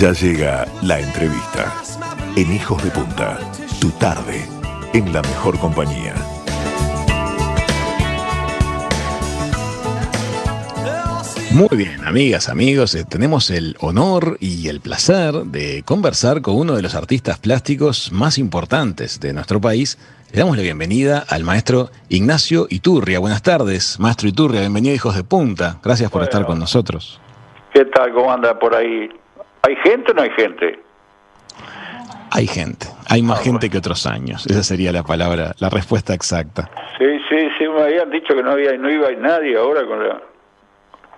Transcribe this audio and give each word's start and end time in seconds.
Ya 0.00 0.12
llega 0.12 0.64
la 0.80 0.98
entrevista 0.98 1.74
en 2.34 2.50
Hijos 2.54 2.82
de 2.82 2.90
Punta, 2.90 3.38
tu 3.82 3.90
tarde, 3.90 4.46
en 4.94 5.12
la 5.12 5.20
mejor 5.20 5.58
compañía. 5.58 6.14
Muy 11.52 11.76
bien, 11.76 12.02
amigas, 12.06 12.48
amigos, 12.48 12.94
eh, 12.94 13.04
tenemos 13.04 13.50
el 13.50 13.76
honor 13.80 14.38
y 14.40 14.68
el 14.68 14.80
placer 14.80 15.34
de 15.34 15.82
conversar 15.84 16.40
con 16.40 16.56
uno 16.56 16.76
de 16.76 16.80
los 16.80 16.94
artistas 16.94 17.38
plásticos 17.38 18.10
más 18.10 18.38
importantes 18.38 19.20
de 19.20 19.34
nuestro 19.34 19.60
país. 19.60 19.98
Le 20.32 20.38
damos 20.38 20.56
la 20.56 20.62
bienvenida 20.62 21.26
al 21.28 21.44
maestro 21.44 21.90
Ignacio 22.08 22.68
Iturria. 22.70 23.18
Buenas 23.18 23.42
tardes, 23.42 24.00
maestro 24.00 24.30
Iturria, 24.30 24.60
bienvenido 24.60 24.92
a 24.92 24.96
Hijos 24.96 25.14
de 25.14 25.24
Punta. 25.24 25.78
Gracias 25.84 26.10
por 26.10 26.22
estar 26.22 26.46
con 26.46 26.58
nosotros. 26.58 27.20
¿Qué 27.74 27.84
tal? 27.84 28.14
¿Cómo 28.14 28.32
anda 28.32 28.58
por 28.58 28.74
ahí? 28.74 29.10
¿Hay 29.62 29.76
gente 29.76 30.12
o 30.12 30.14
no 30.14 30.22
hay 30.22 30.30
gente? 30.30 30.78
Hay 32.32 32.46
gente, 32.46 32.86
hay 33.08 33.22
más 33.22 33.42
gente 33.42 33.68
que 33.68 33.78
otros 33.78 34.06
años. 34.06 34.46
Esa 34.46 34.62
sería 34.62 34.92
la 34.92 35.02
palabra, 35.02 35.52
la 35.58 35.68
respuesta 35.68 36.14
exacta. 36.14 36.70
Sí, 36.96 37.18
sí, 37.28 37.48
sí, 37.58 37.68
me 37.68 37.82
habían 37.82 38.10
dicho 38.10 38.34
que 38.34 38.42
no 38.42 38.52
había, 38.52 38.72
no 38.76 38.88
iba 38.88 39.10
nadie 39.10 39.56
ahora 39.56 39.84
con 39.84 40.06
la 40.06 40.20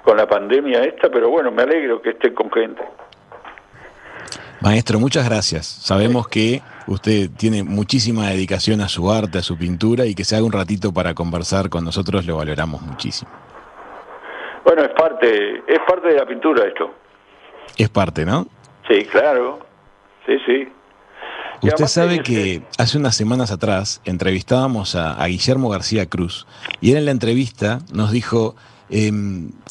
con 0.02 0.16
la 0.16 0.26
pandemia 0.26 0.82
esta, 0.84 1.08
pero 1.10 1.30
bueno, 1.30 1.50
me 1.50 1.62
alegro 1.62 2.02
que 2.02 2.10
esté 2.10 2.34
con 2.34 2.50
gente. 2.50 2.82
Maestro, 4.60 4.98
muchas 4.98 5.28
gracias. 5.28 5.66
Sabemos 5.66 6.28
que 6.28 6.62
usted 6.86 7.30
tiene 7.36 7.64
muchísima 7.64 8.28
dedicación 8.28 8.80
a 8.80 8.88
su 8.88 9.10
arte, 9.10 9.38
a 9.38 9.42
su 9.42 9.56
pintura 9.56 10.06
y 10.06 10.14
que 10.14 10.24
se 10.24 10.36
haga 10.36 10.44
un 10.44 10.52
ratito 10.52 10.92
para 10.92 11.14
conversar 11.14 11.68
con 11.68 11.84
nosotros 11.84 12.26
lo 12.26 12.36
valoramos 12.36 12.80
muchísimo. 12.82 13.30
Bueno, 14.64 14.82
es 14.82 14.90
parte, 14.90 15.62
es 15.66 15.80
parte 15.86 16.08
de 16.08 16.16
la 16.16 16.26
pintura 16.26 16.64
esto. 16.64 16.94
Es 17.76 17.88
parte, 17.88 18.24
¿no? 18.24 18.48
Sí, 18.88 19.04
claro. 19.04 19.60
Sí, 20.26 20.34
sí. 20.46 20.68
Usted 21.62 21.86
sabe 21.86 22.22
que 22.22 22.62
hace 22.76 22.98
unas 22.98 23.14
semanas 23.14 23.52
atrás 23.52 24.00
entrevistábamos 24.04 24.96
a, 24.96 25.12
a, 25.12 25.26
Guillermo 25.28 25.68
García 25.68 26.06
Cruz 26.06 26.46
y 26.80 26.90
él 26.90 26.98
en 26.98 27.04
la 27.04 27.10
entrevista 27.12 27.78
nos 27.92 28.10
dijo, 28.10 28.56
eh, 28.90 29.10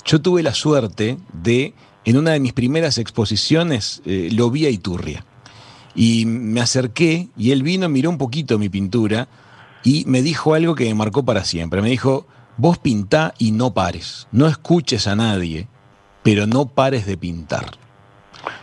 yo 0.04 0.22
tuve 0.22 0.42
la 0.42 0.54
suerte 0.54 1.18
de, 1.32 1.74
en 2.06 2.18
una 2.18 2.32
de 2.32 2.40
mis 2.40 2.54
primeras 2.54 2.98
exposiciones, 2.98 4.02
eh, 4.06 4.30
lo 4.32 4.50
vi 4.50 4.66
a 4.66 4.70
Iturria. 4.70 5.26
Y 5.94 6.26
me 6.26 6.62
acerqué 6.62 7.28
y 7.38 7.52
él 7.52 7.62
vino, 7.62 7.88
miró 7.88 8.10
un 8.10 8.18
poquito 8.18 8.58
mi 8.58 8.70
pintura 8.70 9.28
y 9.84 10.06
me 10.08 10.22
dijo 10.22 10.56
algo 10.56 10.74
que 10.74 10.86
me 10.86 10.96
marcó 10.96 11.24
para 11.24 11.44
siempre. 11.44 11.82
Me 11.82 11.90
dijo, 11.90 12.26
vos 12.58 12.80
pintá 12.80 13.34
y 13.38 13.52
no 13.52 13.74
pares, 13.74 14.28
no 14.32 14.48
escuches 14.48 15.06
a 15.08 15.16
nadie, 15.16 15.68
pero 16.24 16.48
no 16.48 16.66
pares 16.66 17.06
de 17.06 17.18
pintar. 17.18 17.81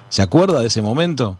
¿Se 0.08 0.22
acuerda 0.22 0.60
de 0.60 0.66
ese 0.66 0.82
momento? 0.82 1.36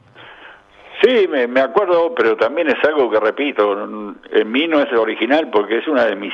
Sí, 1.03 1.29
me, 1.29 1.47
me, 1.47 1.61
acuerdo, 1.61 2.13
pero 2.15 2.37
también 2.37 2.69
es 2.69 2.85
algo 2.85 3.09
que 3.09 3.21
repito, 3.21 3.85
en 4.33 4.51
mí 4.51 4.67
no 4.67 4.81
es 4.81 4.93
original 4.93 5.49
porque 5.51 5.79
es 5.79 5.87
una 5.87 6.07
de 6.07 6.17
mis 6.17 6.33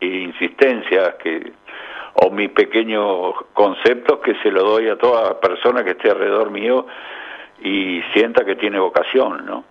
insistencias 0.00 1.14
que 1.22 1.52
o 2.14 2.30
mis 2.30 2.50
pequeños 2.50 3.34
conceptos 3.54 4.18
que 4.18 4.34
se 4.42 4.50
lo 4.50 4.64
doy 4.64 4.88
a 4.88 4.98
toda 4.98 5.40
persona 5.40 5.84
que 5.84 5.90
esté 5.90 6.10
alrededor 6.10 6.50
mío 6.50 6.86
y 7.62 8.00
sienta 8.12 8.44
que 8.44 8.56
tiene 8.56 8.80
vocación, 8.80 9.46
¿no? 9.46 9.64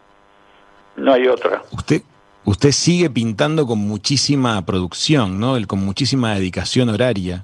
No 0.96 1.14
hay 1.14 1.28
otra. 1.28 1.62
Usted 1.72 2.02
usted 2.46 2.72
sigue 2.72 3.10
pintando 3.10 3.66
con 3.66 3.80
muchísima 3.80 4.64
producción, 4.66 5.40
¿no? 5.40 5.56
El, 5.58 5.68
con 5.68 5.80
muchísima 5.80 6.34
dedicación 6.34 6.90
horaria. 6.90 7.44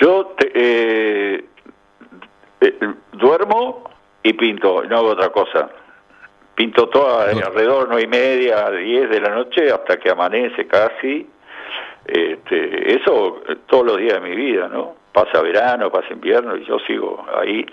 Yo 0.00 0.34
te, 0.38 0.50
eh, 0.54 1.19
eh, 2.60 2.78
duermo 3.12 3.84
y 4.22 4.32
pinto, 4.34 4.82
no 4.84 4.98
hago 4.98 5.08
otra 5.08 5.30
cosa. 5.30 5.70
Pinto 6.54 6.88
todo 6.88 7.20
alrededor 7.20 7.86
nueve 7.88 8.02
y 8.02 8.06
media, 8.06 8.70
diez 8.70 9.08
de 9.08 9.20
la 9.20 9.30
noche 9.30 9.72
hasta 9.72 9.96
que 9.98 10.10
amanece 10.10 10.66
casi. 10.66 11.26
Este, 12.04 12.96
eso 12.96 13.42
todos 13.66 13.86
los 13.86 13.96
días 13.98 14.14
de 14.14 14.20
mi 14.20 14.34
vida, 14.34 14.68
¿no? 14.68 14.94
Pasa 15.12 15.40
verano, 15.40 15.90
pasa 15.90 16.12
invierno 16.12 16.56
y 16.56 16.64
yo 16.64 16.78
sigo 16.80 17.24
ahí, 17.40 17.64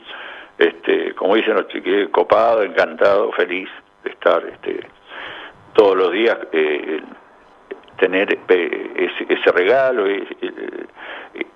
este, 0.57 1.13
como 1.15 1.35
dicen 1.35 1.55
los 1.55 1.67
chiquillos, 1.67 2.09
copado, 2.09 2.63
encantado, 2.63 3.31
feliz 3.33 3.69
de 4.03 4.11
estar 4.11 4.43
este, 4.45 4.87
todos 5.73 5.95
los 5.97 6.11
días, 6.11 6.37
eh, 6.51 7.01
tener 7.97 8.39
eh, 8.47 8.91
ese, 8.95 9.33
ese, 9.33 9.51
regalo, 9.51 10.05
ese, 10.05 10.35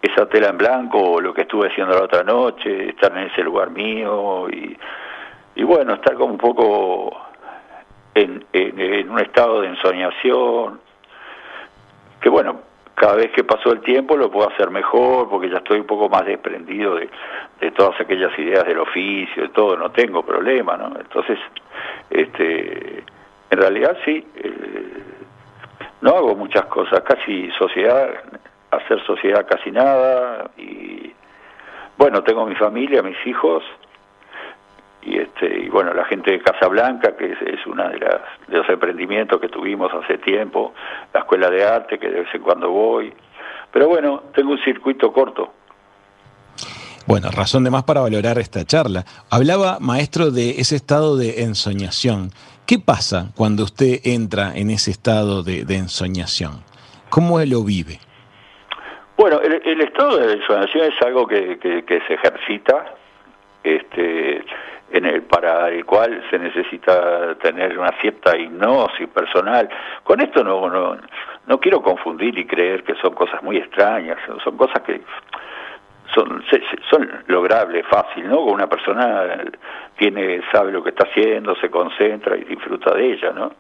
esa 0.01 0.27
tela 0.27 0.49
en 0.49 0.57
blanco, 0.57 0.99
o 0.99 1.21
lo 1.21 1.33
que 1.33 1.41
estuve 1.41 1.69
haciendo 1.69 1.93
la 1.95 2.03
otra 2.03 2.23
noche, 2.23 2.89
estar 2.89 3.15
en 3.17 3.27
ese 3.27 3.43
lugar 3.43 3.69
mío 3.69 4.49
y, 4.49 4.77
y 5.55 5.63
bueno, 5.63 5.93
estar 5.95 6.15
como 6.15 6.33
un 6.33 6.37
poco 6.37 7.15
en, 8.15 8.43
en, 8.53 9.09
un 9.09 9.19
estado 9.19 9.61
de 9.61 9.67
ensoñación, 9.69 10.79
que 12.19 12.29
bueno, 12.29 12.61
cada 12.95 13.15
vez 13.15 13.31
que 13.31 13.43
pasó 13.43 13.71
el 13.71 13.81
tiempo 13.81 14.15
lo 14.15 14.29
puedo 14.29 14.49
hacer 14.49 14.69
mejor 14.69 15.29
porque 15.29 15.49
ya 15.49 15.57
estoy 15.57 15.79
un 15.79 15.87
poco 15.87 16.09
más 16.09 16.25
desprendido 16.25 16.95
de, 16.95 17.09
todas 17.71 17.99
aquellas 18.01 18.37
ideas 18.39 18.65
del 18.65 18.79
oficio, 18.79 19.43
de 19.43 19.49
todo, 19.49 19.77
no 19.77 19.91
tengo 19.91 20.23
problema, 20.23 20.77
¿no? 20.77 20.87
Entonces, 20.99 21.37
este, 22.09 23.03
en 23.49 23.57
realidad 23.57 23.97
sí, 24.03 24.25
eh, 24.35 25.03
no 26.01 26.17
hago 26.17 26.35
muchas 26.35 26.65
cosas, 26.65 27.01
casi 27.01 27.49
sociedad, 27.51 28.09
hacer 28.71 29.03
sociedad 29.05 29.45
casi 29.47 29.71
nada 29.71 30.49
y 30.57 31.13
bueno, 31.97 32.23
tengo 32.23 32.45
mi 32.45 32.55
familia, 32.55 33.03
mis 33.03 33.17
hijos 33.27 33.63
y 35.03 35.17
este 35.17 35.65
y 35.65 35.69
bueno 35.69 35.93
la 35.93 36.05
gente 36.05 36.31
de 36.31 36.39
Casablanca 36.39 37.15
que 37.15 37.31
es, 37.31 37.65
una 37.65 37.89
de 37.89 37.99
las 37.99 38.21
de 38.47 38.57
los 38.57 38.69
emprendimientos 38.69 39.39
que 39.41 39.49
tuvimos 39.49 39.91
hace 39.93 40.19
tiempo 40.19 40.73
la 41.13 41.21
escuela 41.21 41.49
de 41.49 41.63
arte 41.63 41.97
que 41.97 42.07
de 42.07 42.21
vez 42.21 42.35
en 42.35 42.41
cuando 42.41 42.69
voy 42.69 43.11
pero 43.71 43.87
bueno 43.87 44.23
tengo 44.35 44.51
un 44.51 44.59
circuito 44.59 45.11
corto 45.11 45.53
bueno 47.11 47.27
razón 47.29 47.65
de 47.65 47.69
más 47.69 47.83
para 47.83 47.99
valorar 47.99 48.37
esta 48.37 48.63
charla. 48.63 49.03
Hablaba 49.29 49.79
maestro 49.81 50.31
de 50.31 50.51
ese 50.61 50.77
estado 50.77 51.17
de 51.17 51.43
ensoñación. 51.43 52.29
Qué 52.65 52.79
pasa 52.79 53.33
cuando 53.35 53.63
usted 53.65 53.99
entra 54.05 54.53
en 54.55 54.69
ese 54.69 54.91
estado 54.91 55.43
de, 55.43 55.65
ensoñación 55.75 56.63
cómo 57.09 57.37
lo 57.41 57.65
vive 57.65 57.99
bueno 59.17 59.41
el, 59.41 59.81
estado 59.81 60.19
de 60.19 60.35
ensoñación 60.35 60.85
es 60.85 61.01
algo 61.01 61.27
que 61.27 61.59
se 62.07 62.13
ejercita 62.13 62.95
este 63.65 64.45
en 64.93 65.05
el 65.05 65.23
para 65.23 65.69
el 65.69 65.85
cual 65.85 66.23
se 66.29 66.39
necesita 66.39 67.35
tener 67.35 67.77
una 67.77 67.91
cierta 68.01 68.37
hipnosis 68.37 69.07
personal. 69.07 69.69
Con 70.03 70.21
esto 70.21 70.43
no, 70.43 70.69
no, 70.69 70.97
no 71.47 71.59
quiero 71.59 71.81
confundir 71.81 72.37
y 72.37 72.45
creer 72.45 72.83
que 72.83 72.95
son 72.95 73.13
cosas 73.13 73.41
muy 73.41 73.57
extrañas, 73.57 74.17
son 74.43 74.57
cosas 74.57 74.81
que 74.81 75.01
son, 76.13 76.43
son 76.89 77.09
logrables, 77.27 77.85
fácil, 77.87 78.27
¿no? 78.27 78.41
Una 78.41 78.67
persona 78.67 79.43
tiene, 79.97 80.41
sabe 80.51 80.71
lo 80.71 80.83
que 80.83 80.89
está 80.89 81.07
haciendo, 81.09 81.55
se 81.55 81.69
concentra 81.69 82.37
y 82.37 82.43
disfruta 82.43 82.93
de 82.93 83.13
ella, 83.13 83.31
¿no? 83.31 83.53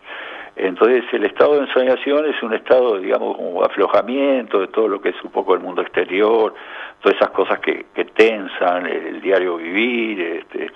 Entonces 0.55 1.05
el 1.13 1.25
estado 1.25 1.55
de 1.55 1.61
ensoñación 1.61 2.25
es 2.25 2.41
un 2.43 2.53
estado, 2.53 2.97
digamos, 2.97 3.37
como 3.37 3.63
aflojamiento 3.63 4.59
de 4.59 4.67
todo 4.67 4.87
lo 4.87 5.01
que 5.01 5.09
es 5.09 5.23
un 5.23 5.31
poco 5.31 5.53
el 5.53 5.61
mundo 5.61 5.81
exterior, 5.81 6.53
todas 7.01 7.15
esas 7.15 7.31
cosas 7.31 7.59
que, 7.59 7.85
que 7.95 8.05
tensan 8.05 8.85
el 8.85 9.21
diario 9.21 9.57
vivir, 9.57 10.19
este, 10.19 10.71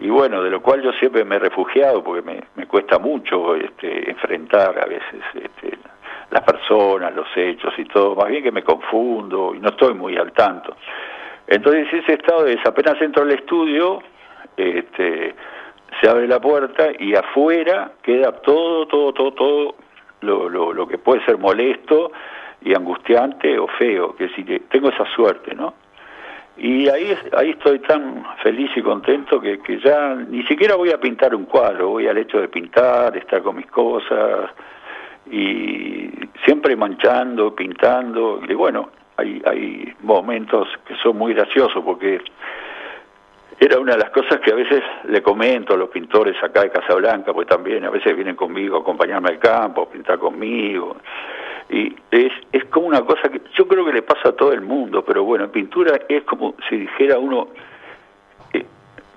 y 0.00 0.10
bueno, 0.10 0.42
de 0.42 0.50
lo 0.50 0.60
cual 0.60 0.82
yo 0.82 0.92
siempre 0.92 1.24
me 1.24 1.36
he 1.36 1.38
refugiado 1.38 2.02
porque 2.04 2.22
me, 2.22 2.42
me 2.56 2.66
cuesta 2.66 2.98
mucho 2.98 3.54
este, 3.54 4.10
enfrentar 4.10 4.78
a 4.78 4.86
veces 4.86 5.22
este, 5.34 5.78
las 6.30 6.42
personas, 6.42 7.14
los 7.14 7.28
hechos 7.34 7.72
y 7.78 7.84
todo, 7.84 8.14
más 8.14 8.28
bien 8.28 8.42
que 8.42 8.52
me 8.52 8.62
confundo 8.62 9.54
y 9.54 9.60
no 9.60 9.70
estoy 9.70 9.94
muy 9.94 10.16
al 10.16 10.32
tanto. 10.32 10.76
Entonces 11.46 11.86
ese 11.92 12.14
estado 12.14 12.46
es 12.46 12.58
apenas 12.66 13.00
entro 13.00 13.22
al 13.22 13.32
estudio, 13.32 14.02
este, 14.56 15.34
se 16.00 16.08
abre 16.08 16.26
la 16.26 16.40
puerta 16.40 16.88
y 16.98 17.14
afuera 17.14 17.92
queda 18.02 18.32
todo, 18.32 18.86
todo, 18.86 19.12
todo, 19.12 19.32
todo 19.32 19.74
lo, 20.22 20.48
lo, 20.48 20.72
lo 20.72 20.88
que 20.88 20.98
puede 20.98 21.24
ser 21.24 21.38
molesto 21.38 22.10
y 22.62 22.74
angustiante 22.74 23.58
o 23.58 23.68
feo, 23.68 24.16
que 24.16 24.28
si 24.30 24.42
tengo 24.42 24.88
esa 24.88 25.06
suerte, 25.14 25.54
¿no? 25.54 25.74
Y 26.58 26.88
ahí, 26.88 27.14
ahí 27.36 27.50
estoy 27.50 27.80
tan 27.80 28.24
feliz 28.42 28.70
y 28.74 28.82
contento 28.82 29.38
que, 29.40 29.58
que 29.58 29.78
ya 29.78 30.14
ni 30.14 30.42
siquiera 30.44 30.74
voy 30.74 30.90
a 30.90 30.98
pintar 30.98 31.34
un 31.34 31.44
cuadro, 31.44 31.90
voy 31.90 32.08
al 32.08 32.16
hecho 32.16 32.40
de 32.40 32.48
pintar, 32.48 33.14
estar 33.16 33.42
con 33.42 33.56
mis 33.56 33.66
cosas 33.66 34.50
y 35.30 36.10
siempre 36.44 36.74
manchando, 36.74 37.54
pintando. 37.54 38.40
Y 38.48 38.54
bueno, 38.54 38.88
hay, 39.16 39.42
hay 39.46 39.94
momentos 40.02 40.68
que 40.86 40.94
son 40.96 41.16
muy 41.16 41.34
graciosos 41.34 41.82
porque 41.84 42.20
era 43.58 43.78
una 43.78 43.92
de 43.92 43.98
las 43.98 44.10
cosas 44.10 44.40
que 44.40 44.52
a 44.52 44.54
veces 44.54 44.82
le 45.04 45.22
comento 45.22 45.74
a 45.74 45.76
los 45.76 45.88
pintores 45.88 46.36
acá 46.42 46.62
de 46.62 46.70
Casablanca, 46.70 47.32
pues 47.32 47.48
también 47.48 47.84
a 47.84 47.90
veces 47.90 48.14
vienen 48.14 48.36
conmigo 48.36 48.76
a 48.76 48.80
acompañarme 48.80 49.30
al 49.30 49.38
campo, 49.38 49.82
a 49.82 49.90
pintar 49.90 50.18
conmigo. 50.18 50.96
Y 51.70 51.96
es, 52.10 52.32
es 52.52 52.64
como 52.66 52.86
una 52.86 53.00
cosa 53.02 53.28
que 53.30 53.40
yo 53.56 53.66
creo 53.66 53.84
que 53.86 53.92
le 53.92 54.02
pasa 54.02 54.28
a 54.28 54.32
todo 54.32 54.52
el 54.52 54.60
mundo, 54.60 55.04
pero 55.04 55.24
bueno, 55.24 55.44
en 55.44 55.50
pintura 55.50 55.98
es 56.08 56.22
como 56.24 56.54
si 56.68 56.76
dijera 56.76 57.18
uno, 57.18 57.48
eh, 58.52 58.64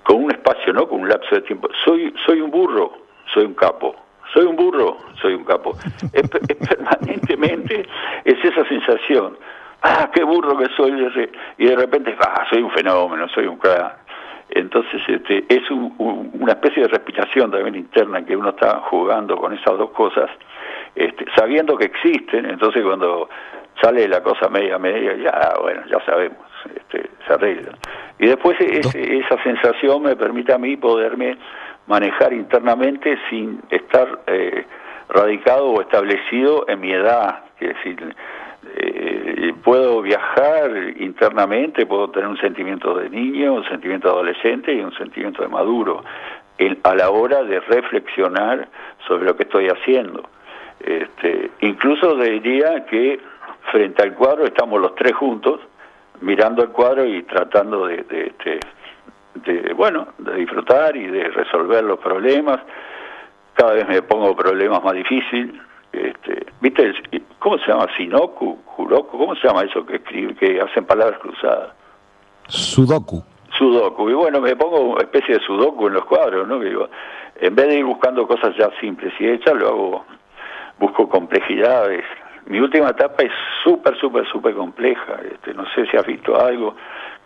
con 0.04 0.24
un 0.24 0.32
espacio, 0.32 0.72
¿no? 0.74 0.88
Con 0.88 1.02
un 1.02 1.10
lapso 1.10 1.36
de 1.36 1.42
tiempo. 1.42 1.68
Soy, 1.84 2.14
soy 2.26 2.40
un 2.40 2.50
burro, 2.50 2.94
soy 3.34 3.46
un 3.46 3.54
capo. 3.54 3.96
Soy 4.34 4.46
un 4.46 4.56
burro, 4.56 4.98
soy 5.22 5.34
un 5.34 5.44
capo. 5.44 5.76
es, 6.14 6.30
permanentemente 6.30 7.86
es 8.24 8.46
esa 8.46 8.66
sensación. 8.68 9.38
Ah, 9.82 10.10
qué 10.14 10.24
burro 10.24 10.58
que 10.58 10.68
soy. 10.76 10.92
Y 11.58 11.66
de 11.66 11.76
repente, 11.76 12.16
ah, 12.20 12.46
soy 12.50 12.62
un 12.62 12.72
fenómeno, 12.72 13.28
soy 13.30 13.48
un 13.48 13.58
crack. 13.58 14.10
Entonces 14.52 15.02
este, 15.08 15.46
es 15.48 15.70
una 15.70 16.54
especie 16.54 16.82
de 16.82 16.90
respiración 16.90 17.52
también 17.52 17.76
interna 17.76 18.18
en 18.18 18.26
que 18.26 18.36
uno 18.36 18.50
está 18.50 18.80
jugando 18.90 19.38
con 19.38 19.54
esas 19.54 19.78
dos 19.78 19.92
cosas, 19.92 20.28
este, 20.96 21.26
sabiendo 21.36 21.78
que 21.78 21.86
existen. 21.86 22.48
Entonces 22.48 22.82
cuando 22.84 23.30
sale 23.80 24.08
la 24.08 24.24
cosa 24.24 24.50
media 24.50 24.80
media, 24.80 25.16
ya 25.18 25.54
bueno, 25.62 25.82
ya 25.86 26.04
sabemos, 26.04 26.40
este, 26.76 27.12
se 27.28 27.34
arregla. 27.34 27.74
Y 28.18 28.26
después 28.26 28.60
esa 28.60 29.44
sensación 29.44 30.02
me 30.02 30.16
permite 30.16 30.52
a 30.52 30.58
mí 30.58 30.76
poderme 30.78 31.38
manejar 31.86 32.34
internamente 32.34 33.18
sin 33.30 33.62
estar 33.70 34.22
eh, 34.28 34.66
radicado 35.10 35.68
o 35.68 35.82
establecido 35.82 36.66
en 36.68 36.80
mi 36.80 36.92
edad. 36.92 37.44
Es 37.60 37.76
decir, 37.76 38.16
eh, 38.76 39.09
puedo 39.64 40.02
viajar 40.02 40.72
internamente, 40.98 41.86
puedo 41.86 42.10
tener 42.10 42.28
un 42.28 42.38
sentimiento 42.38 42.96
de 42.96 43.10
niño, 43.10 43.54
un 43.54 43.66
sentimiento 43.66 44.08
de 44.08 44.14
adolescente 44.14 44.74
y 44.74 44.82
un 44.82 44.94
sentimiento 44.94 45.42
de 45.42 45.48
maduro 45.48 46.04
a 46.84 46.96
la 46.96 47.10
hora 47.10 47.44
de 47.44 47.60
reflexionar 47.62 48.68
sobre 49.08 49.26
lo 49.26 49.36
que 49.36 49.44
estoy 49.44 49.68
haciendo. 49.68 50.24
Este, 50.80 51.52
incluso 51.62 52.16
diría 52.16 52.86
que 52.86 53.20
frente 53.72 54.04
al 54.04 54.14
cuadro 54.14 54.46
estamos 54.46 54.80
los 54.82 54.96
tres 54.96 55.14
juntos, 55.14 55.62
mirando 56.22 56.64
el 56.64 56.70
cuadro 56.70 57.06
y 57.06 57.24
tratando 57.24 57.88
de, 57.88 58.04
de, 58.04 58.60
de, 59.36 59.74
bueno, 59.74 60.10
de 60.18 60.36
disfrutar 60.36 60.96
y 60.96 61.08
de 61.08 61.30
resolver 61.30 61.84
los 61.84 62.00
problemas. 62.00 62.60
Cada 63.54 63.74
vez 63.74 63.88
me 63.88 64.02
pongo 64.02 64.36
problemas 64.36 64.84
más 64.84 64.94
difíciles. 64.94 65.56
Este, 66.08 66.46
¿Viste? 66.62 66.94
¿Cómo 67.40 67.58
se 67.58 67.68
llama? 67.68 67.88
Sinoku, 67.96 68.60
Juroku, 68.66 69.18
¿cómo 69.18 69.36
se 69.36 69.48
llama 69.48 69.64
eso 69.64 69.86
que 69.86 69.98
escribe, 69.98 70.36
que 70.36 70.62
hacen 70.62 70.86
palabras 70.86 71.20
cruzadas? 71.20 71.74
Sudoku. 72.48 73.24
Sudoku. 73.58 74.10
Y 74.10 74.14
bueno, 74.14 74.42
me 74.42 74.56
pongo 74.56 74.80
una 74.80 75.02
especie 75.02 75.36
de 75.36 75.46
sudoku 75.46 75.88
en 75.88 75.94
los 75.94 76.06
cuadros, 76.06 76.48
¿no? 76.48 76.60
Digo, 76.60 76.90
en 77.40 77.56
vez 77.56 77.68
de 77.68 77.78
ir 77.80 77.86
buscando 77.86 78.28
cosas 78.28 78.56
ya 78.58 78.70
simples 78.80 79.14
y 79.20 79.28
hechas, 79.28 79.56
lo 79.56 79.68
hago, 79.68 80.06
busco 80.80 81.08
complejidades, 81.10 82.06
mi 82.50 82.60
última 82.60 82.90
etapa 82.90 83.22
es 83.24 83.32
súper, 83.64 83.96
súper, 83.98 84.28
súper 84.28 84.56
compleja. 84.56 85.20
Este, 85.32 85.54
no 85.54 85.66
sé 85.76 85.86
si 85.86 85.96
has 85.96 86.06
visto 86.06 86.36
algo. 86.40 86.76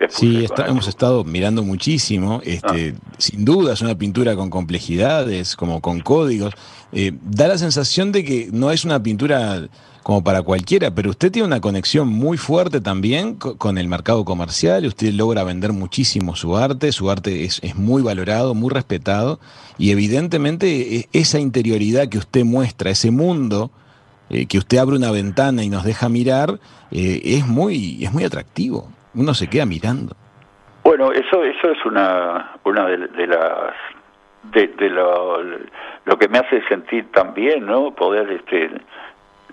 Sí, 0.09 0.45
hemos 0.67 0.87
estado 0.87 1.23
mirando 1.23 1.63
muchísimo. 1.63 2.41
Este, 2.43 2.95
ah. 2.95 3.13
Sin 3.17 3.45
duda 3.45 3.73
es 3.73 3.81
una 3.81 3.95
pintura 3.97 4.35
con 4.35 4.49
complejidades, 4.49 5.55
como 5.55 5.81
con 5.81 6.01
códigos. 6.01 6.53
Eh, 6.91 7.13
da 7.23 7.47
la 7.47 7.57
sensación 7.57 8.11
de 8.11 8.23
que 8.23 8.49
no 8.51 8.71
es 8.71 8.85
una 8.85 9.01
pintura 9.01 9.67
como 10.03 10.23
para 10.23 10.41
cualquiera, 10.41 10.93
pero 10.93 11.11
usted 11.11 11.31
tiene 11.31 11.47
una 11.47 11.61
conexión 11.61 12.09
muy 12.09 12.37
fuerte 12.37 12.81
también 12.81 13.35
con 13.35 13.77
el 13.77 13.87
mercado 13.87 14.25
comercial, 14.25 14.85
usted 14.85 15.13
logra 15.13 15.45
vender 15.45 15.71
muchísimo 15.71 16.35
su 16.35 16.57
arte, 16.57 16.91
su 16.91 17.09
arte 17.09 17.45
es, 17.45 17.59
es, 17.63 17.75
muy 17.75 18.01
valorado, 18.01 18.53
muy 18.53 18.69
respetado, 18.69 19.39
y 19.77 19.91
evidentemente 19.91 20.97
e, 20.97 21.09
esa 21.13 21.39
interioridad 21.39 22.09
que 22.09 22.17
usted 22.17 22.43
muestra, 22.43 22.91
ese 22.91 23.11
mundo 23.11 23.71
eh, 24.29 24.45
que 24.45 24.57
usted 24.57 24.77
abre 24.77 24.97
una 24.97 25.11
ventana 25.11 25.63
y 25.63 25.69
nos 25.69 25.85
deja 25.85 26.09
mirar, 26.09 26.59
eh, 26.91 27.21
es 27.23 27.47
muy 27.47 28.03
es 28.03 28.11
muy 28.11 28.25
atractivo. 28.25 28.89
Uno 29.15 29.33
se 29.33 29.49
queda 29.49 29.65
mirando. 29.65 30.15
Bueno, 30.83 31.11
eso 31.11 31.43
eso 31.43 31.71
es 31.71 31.85
una 31.85 32.51
una 32.63 32.85
de, 32.85 33.27
las 33.27 33.73
de, 34.43 34.89
lo, 34.89 35.41
lo, 36.05 36.17
que 36.17 36.27
me 36.27 36.39
hace 36.39 36.61
sentir 36.67 37.11
también, 37.11 37.65
¿no? 37.65 37.91
Poder 37.91 38.29
este 38.31 38.69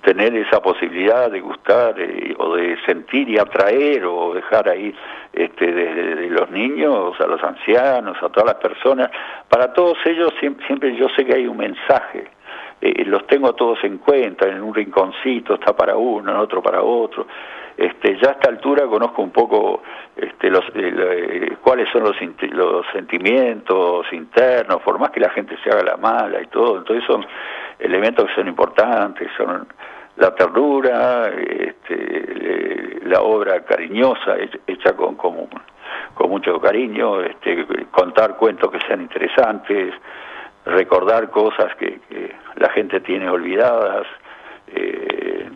tener 0.03 0.35
esa 0.35 0.61
posibilidad 0.61 1.31
de 1.31 1.41
gustar 1.41 1.95
eh, 2.01 2.35
o 2.39 2.57
de 2.57 2.77
sentir 2.87 3.29
y 3.29 3.39
atraer 3.39 4.05
o 4.07 4.33
dejar 4.35 4.69
ahí 4.69 4.95
este, 5.33 5.73
desde 5.73 6.31
los 6.31 6.51
niños 6.51 7.21
a 7.21 7.27
los 7.27 7.43
ancianos, 7.45 8.17
a 8.23 8.29
todas 8.31 8.47
las 8.47 8.55
personas, 8.57 9.11
para 9.49 9.73
todos 9.73 9.99
ellos 10.07 10.33
siempre 10.41 10.97
yo 10.97 11.07
sé 11.15 11.25
que 11.25 11.35
hay 11.35 11.47
un 11.47 11.59
mensaje 11.59 12.29
eh, 12.81 13.05
los 13.05 13.27
tengo 13.27 13.55
todos 13.55 13.83
en 13.85 13.99
cuenta, 13.99 14.49
en 14.49 14.63
un 14.63 14.75
rinconcito 14.75 15.55
está 15.55 15.77
para 15.77 15.97
uno, 15.97 16.31
en 16.31 16.37
otro 16.39 16.63
para 16.63 16.83
otro. 16.83 17.27
Este, 17.77 18.19
ya 18.21 18.31
a 18.31 18.33
esta 18.33 18.51
altura 18.51 18.87
conozco 18.87 19.23
un 19.23 19.31
poco 19.31 19.83
este, 20.17 20.51
los, 20.51 20.65
eh, 20.75 20.93
eh, 20.95 21.57
cuáles 21.63 21.89
son 21.91 22.03
los, 22.05 22.17
los 22.53 22.87
sentimientos 22.93 24.07
internos, 24.13 24.83
por 24.83 24.99
más 24.99 25.11
que 25.11 25.21
la 25.21 25.31
gente 25.31 25.57
se 25.63 25.71
haga 25.71 25.83
la 25.83 25.97
mala 25.97 26.43
y 26.43 26.47
todo, 26.47 26.79
entonces 26.79 27.05
son 27.07 27.25
elementos 27.79 28.27
que 28.27 28.35
son 28.35 28.49
importantes, 28.49 29.29
son 29.37 29.67
la 30.17 30.35
ternura, 30.35 31.29
este, 31.29 33.01
la 33.05 33.23
obra 33.23 33.65
cariñosa 33.65 34.37
hecha 34.67 34.95
con, 34.95 35.15
con, 35.15 35.49
con 36.15 36.29
mucho 36.29 36.61
cariño, 36.61 37.23
este, 37.23 37.67
contar 37.91 38.37
cuentos 38.37 38.71
que 38.71 38.81
sean 38.87 39.01
interesantes, 39.01 39.95
recordar 40.65 41.31
cosas 41.31 41.75
que, 41.79 42.01
la 42.57 42.69
gente 42.71 43.01
tiene 43.01 43.29
olvidadas. 43.29 44.07
Eh, 44.69 45.49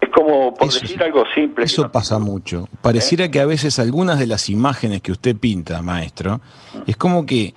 es 0.00 0.08
como, 0.10 0.54
por 0.54 0.72
decir 0.72 1.02
algo 1.02 1.24
simple. 1.34 1.64
Eso 1.64 1.90
pasa 1.90 2.18
mucho. 2.18 2.66
Pareciera 2.80 3.26
¿Eh? 3.26 3.30
que 3.30 3.40
a 3.40 3.46
veces 3.46 3.78
algunas 3.78 4.18
de 4.18 4.26
las 4.26 4.48
imágenes 4.48 5.02
que 5.02 5.12
usted 5.12 5.36
pinta, 5.36 5.82
maestro, 5.82 6.40
es 6.86 6.96
como 6.96 7.26
que 7.26 7.52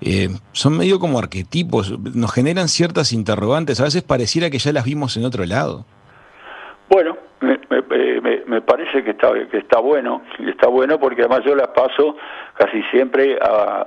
eh, 0.00 0.28
son 0.52 0.76
medio 0.76 0.98
como 0.98 1.18
arquetipos, 1.18 1.98
nos 2.14 2.32
generan 2.32 2.68
ciertas 2.68 3.12
interrogantes, 3.12 3.80
a 3.80 3.84
veces 3.84 4.02
pareciera 4.02 4.50
que 4.50 4.58
ya 4.58 4.72
las 4.72 4.84
vimos 4.84 5.16
en 5.16 5.24
otro 5.24 5.44
lado. 5.44 5.84
Bueno, 6.88 7.16
me, 7.40 7.58
me, 8.46 8.60
parece 8.60 9.02
que 9.02 9.10
está, 9.10 9.32
que 9.50 9.58
está 9.58 9.80
bueno, 9.80 10.22
está 10.38 10.68
bueno 10.68 11.00
porque 11.00 11.22
además 11.22 11.40
yo 11.44 11.54
las 11.54 11.68
paso 11.68 12.16
casi 12.54 12.82
siempre 12.90 13.38
a, 13.40 13.86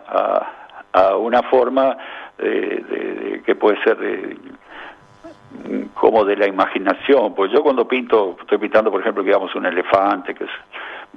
a, 0.93 1.01
a 1.01 1.17
una 1.17 1.43
forma 1.43 1.95
de, 2.39 3.41
que 3.45 3.55
puede 3.55 3.81
ser 3.83 3.97
de, 3.97 4.37
como 5.93 6.25
de 6.25 6.37
la 6.37 6.47
imaginación, 6.47 7.33
pues 7.35 7.51
yo 7.51 7.61
cuando 7.63 7.87
pinto, 7.87 8.37
estoy 8.39 8.57
pintando 8.57 8.91
por 8.91 9.01
ejemplo, 9.01 9.23
digamos, 9.23 9.53
un 9.55 9.65
elefante, 9.65 10.33
que 10.33 10.45
es 10.45 10.51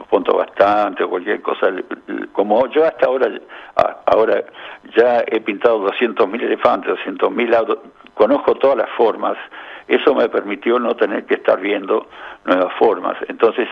punto 0.08 0.36
bastante, 0.36 1.04
o 1.04 1.10
cualquier 1.10 1.40
cosa, 1.42 1.68
como 2.32 2.66
yo 2.68 2.84
hasta 2.84 3.06
ahora, 3.06 3.30
ahora 4.06 4.44
ya 4.96 5.22
he 5.26 5.40
pintado 5.40 5.86
200.000 5.86 6.42
elefantes, 6.42 6.94
200.000, 7.06 7.78
conozco 8.14 8.54
todas 8.54 8.76
las 8.76 8.90
formas, 8.90 9.36
eso 9.88 10.14
me 10.14 10.28
permitió 10.28 10.78
no 10.78 10.94
tener 10.96 11.24
que 11.24 11.34
estar 11.34 11.60
viendo 11.60 12.08
nuevas 12.44 12.72
formas. 12.78 13.16
Entonces, 13.28 13.68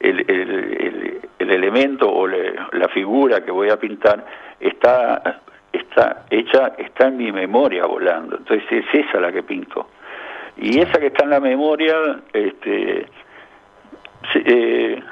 el, 0.00 0.20
el, 0.20 1.20
el, 1.38 1.50
elemento 1.50 2.10
o 2.10 2.26
la 2.26 2.88
figura 2.92 3.44
que 3.44 3.50
voy 3.50 3.70
a 3.70 3.78
pintar 3.78 4.24
está 4.58 5.40
está 5.72 6.24
hecha, 6.30 6.72
está 6.78 7.08
en 7.08 7.16
mi 7.16 7.32
memoria 7.32 7.86
volando. 7.86 8.36
Entonces 8.36 8.64
es 8.70 9.06
esa 9.06 9.20
la 9.20 9.32
que 9.32 9.42
pinto. 9.42 9.88
Y 10.56 10.78
esa 10.78 11.00
que 11.00 11.06
está 11.06 11.24
en 11.24 11.30
la 11.30 11.40
memoria, 11.40 12.20
este, 12.32 13.06
eh, 14.34 15.02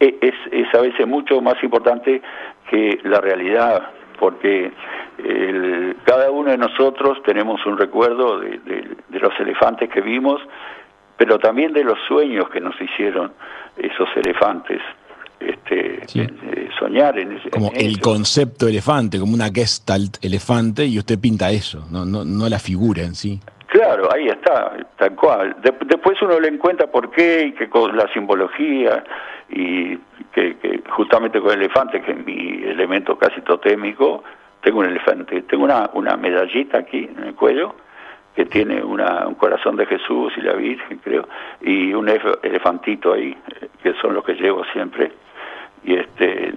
e, 0.00 0.18
es, 0.20 0.34
es 0.50 0.74
a 0.74 0.80
veces 0.80 1.06
mucho 1.06 1.40
más 1.40 1.62
importante 1.62 2.20
que 2.68 2.98
la 3.04 3.20
realidad, 3.20 3.90
porque 4.18 4.72
el, 5.18 5.96
cada 6.04 6.30
uno 6.30 6.50
de 6.50 6.58
nosotros 6.58 7.22
tenemos 7.22 7.64
un 7.64 7.78
recuerdo 7.78 8.40
de, 8.40 8.58
de, 8.58 9.20
los 9.20 9.38
elefantes 9.40 9.88
que 9.88 10.00
vimos, 10.00 10.42
pero 11.16 11.38
también 11.38 11.72
de 11.72 11.84
los 11.84 11.98
sueños 12.06 12.50
que 12.50 12.60
nos 12.60 12.78
hicieron 12.80 13.32
esos 13.78 14.08
elefantes 14.16 14.80
este, 15.40 16.02
eh, 16.14 16.65
soñar 16.78 17.18
en 17.18 17.36
ese 17.36 17.50
como 17.50 17.72
el 17.74 18.00
concepto 18.00 18.68
elefante 18.68 19.18
como 19.18 19.34
una 19.34 19.50
gestalt 19.52 20.24
elefante 20.24 20.86
y 20.86 20.98
usted 20.98 21.18
pinta 21.18 21.50
eso 21.50 21.86
no 21.90 22.04
no 22.04 22.24
no 22.24 22.48
la 22.48 22.58
figura 22.58 23.02
en 23.02 23.14
sí. 23.14 23.40
Claro 23.68 24.08
ahí 24.12 24.28
está 24.28 24.72
tal 24.96 25.14
cual. 25.16 25.56
Después 25.62 26.20
uno 26.22 26.38
le 26.40 26.48
encuentra 26.48 26.86
por 26.86 27.10
qué 27.10 27.46
y 27.48 27.52
que 27.52 27.68
con 27.68 27.96
la 27.96 28.10
simbología 28.12 29.04
y 29.50 29.98
que, 30.32 30.82
justamente 30.90 31.40
con 31.40 31.50
el 31.52 31.60
elefante 31.60 32.00
que 32.00 32.12
es 32.12 32.24
mi 32.24 32.62
elemento 32.64 33.18
casi 33.18 33.40
totémico 33.42 34.22
tengo 34.62 34.80
un 34.80 34.86
elefante 34.86 35.42
tengo 35.42 35.64
una 35.64 35.90
una 35.94 36.16
medallita 36.16 36.78
aquí 36.78 37.08
en 37.16 37.24
el 37.24 37.34
cuello 37.34 37.74
que 38.36 38.44
tiene 38.44 38.84
una, 38.84 39.26
un 39.26 39.34
corazón 39.34 39.76
de 39.76 39.86
Jesús 39.86 40.30
y 40.36 40.42
la 40.42 40.52
Virgen, 40.52 40.98
creo, 40.98 41.26
y 41.62 41.94
un 41.94 42.06
elefantito 42.08 43.14
ahí, 43.14 43.34
eh, 43.60 43.68
que 43.82 43.94
son 43.94 44.12
los 44.12 44.22
que 44.24 44.34
llevo 44.34 44.62
siempre 44.74 45.10
y 45.86 45.94
este 45.94 46.52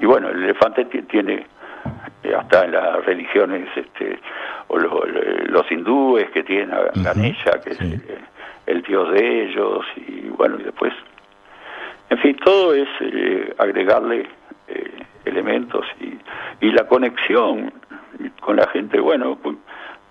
y 0.00 0.06
bueno 0.06 0.28
el 0.28 0.44
elefante 0.44 0.84
tiene 0.84 1.46
eh, 2.22 2.34
hasta 2.34 2.64
en 2.64 2.72
las 2.72 3.04
religiones 3.04 3.68
este 3.74 4.18
o 4.68 4.78
los, 4.78 5.70
hindúes 5.70 6.30
que 6.30 6.42
tienen 6.42 6.72
a 6.72 6.90
Ganesha 6.94 7.60
que 7.62 7.70
es 7.70 7.80
el, 8.66 8.82
dios 8.82 9.12
de 9.12 9.44
ellos 9.44 9.86
y 9.96 10.28
bueno 10.28 10.56
y 10.60 10.64
después 10.64 10.92
en 12.10 12.18
fin 12.18 12.36
todo 12.44 12.74
es 12.74 12.88
eh, 13.00 13.54
agregarle 13.58 14.28
eh, 14.68 14.90
elementos 15.24 15.86
y, 16.00 16.18
y 16.66 16.72
la 16.72 16.86
conexión 16.86 17.72
con 18.40 18.56
la 18.56 18.66
gente, 18.68 19.00
bueno, 19.00 19.38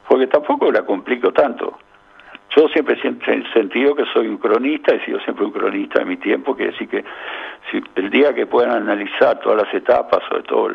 porque 0.07 0.27
tampoco 0.27 0.71
la 0.71 0.83
complico 0.83 1.31
tanto. 1.31 1.77
Yo 2.55 2.69
siempre 2.69 2.97
he 2.97 3.53
sentido 3.53 3.95
que 3.95 4.05
soy 4.13 4.27
un 4.27 4.37
cronista, 4.37 4.95
he 4.95 5.03
sido 5.03 5.19
siempre 5.19 5.45
un 5.45 5.51
cronista 5.51 5.99
de 5.99 6.05
mi 6.05 6.17
tiempo, 6.17 6.55
que 6.55 6.67
decir 6.67 6.87
que 6.87 7.03
si 7.69 7.83
el 7.95 8.09
día 8.09 8.33
que 8.33 8.45
puedan 8.45 8.71
analizar 8.71 9.39
todas 9.39 9.63
las 9.63 9.73
etapas, 9.73 10.23
sobre 10.29 10.43
todo 10.43 10.69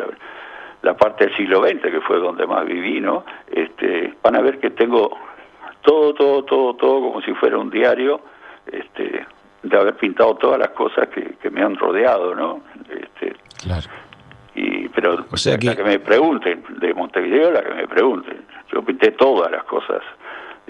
la, 0.82 0.94
parte 0.94 1.26
del 1.26 1.37
siglo 1.37 1.62
XX, 1.62 1.80
que 1.80 2.00
fue 2.02 2.18
donde 2.18 2.46
más 2.46 2.66
viví, 2.66 3.00
¿no? 3.00 3.25
Este, 3.50 4.12
van 4.22 4.37
a 4.37 4.42
ver 4.42 4.58
que 4.58 4.70
tengo 4.70 5.16
todo, 5.80 6.12
todo, 6.12 6.44
todo, 6.44 6.75
todo 6.75 7.00
como 7.00 7.22
si 7.22 7.32
fuera 7.34 7.56
un 7.56 7.70
diario, 7.70 8.20
este, 8.70 9.26
de 9.62 9.78
haber 9.78 9.94
pintado 9.94 10.34
todas 10.34 10.58
las 10.58 10.70
cosas 10.70 11.08
que, 11.08 11.37
que 11.40 11.49
me 11.49 11.62
han 11.62 11.76
rodeado, 11.76 12.34
¿no? 12.34 12.60
Este, 12.90 13.34
claro. 13.62 13.88
Y, 14.54 14.88
pero 14.90 15.25
o 15.30 15.37
sea 15.37 15.56
que... 15.56 15.66
la 15.66 15.76
que 15.76 15.84
me 15.84 15.99
pregunten, 15.99 16.62
de 16.78 16.92
Montevideo, 16.92 17.50
la 17.52 17.62
que 17.62 17.72
me 17.72 17.88
pregunten. 17.88 18.44
Yo 18.70 18.82
pinté 18.82 19.12
todas 19.12 19.50
las 19.50 19.64
cosas 19.64 20.02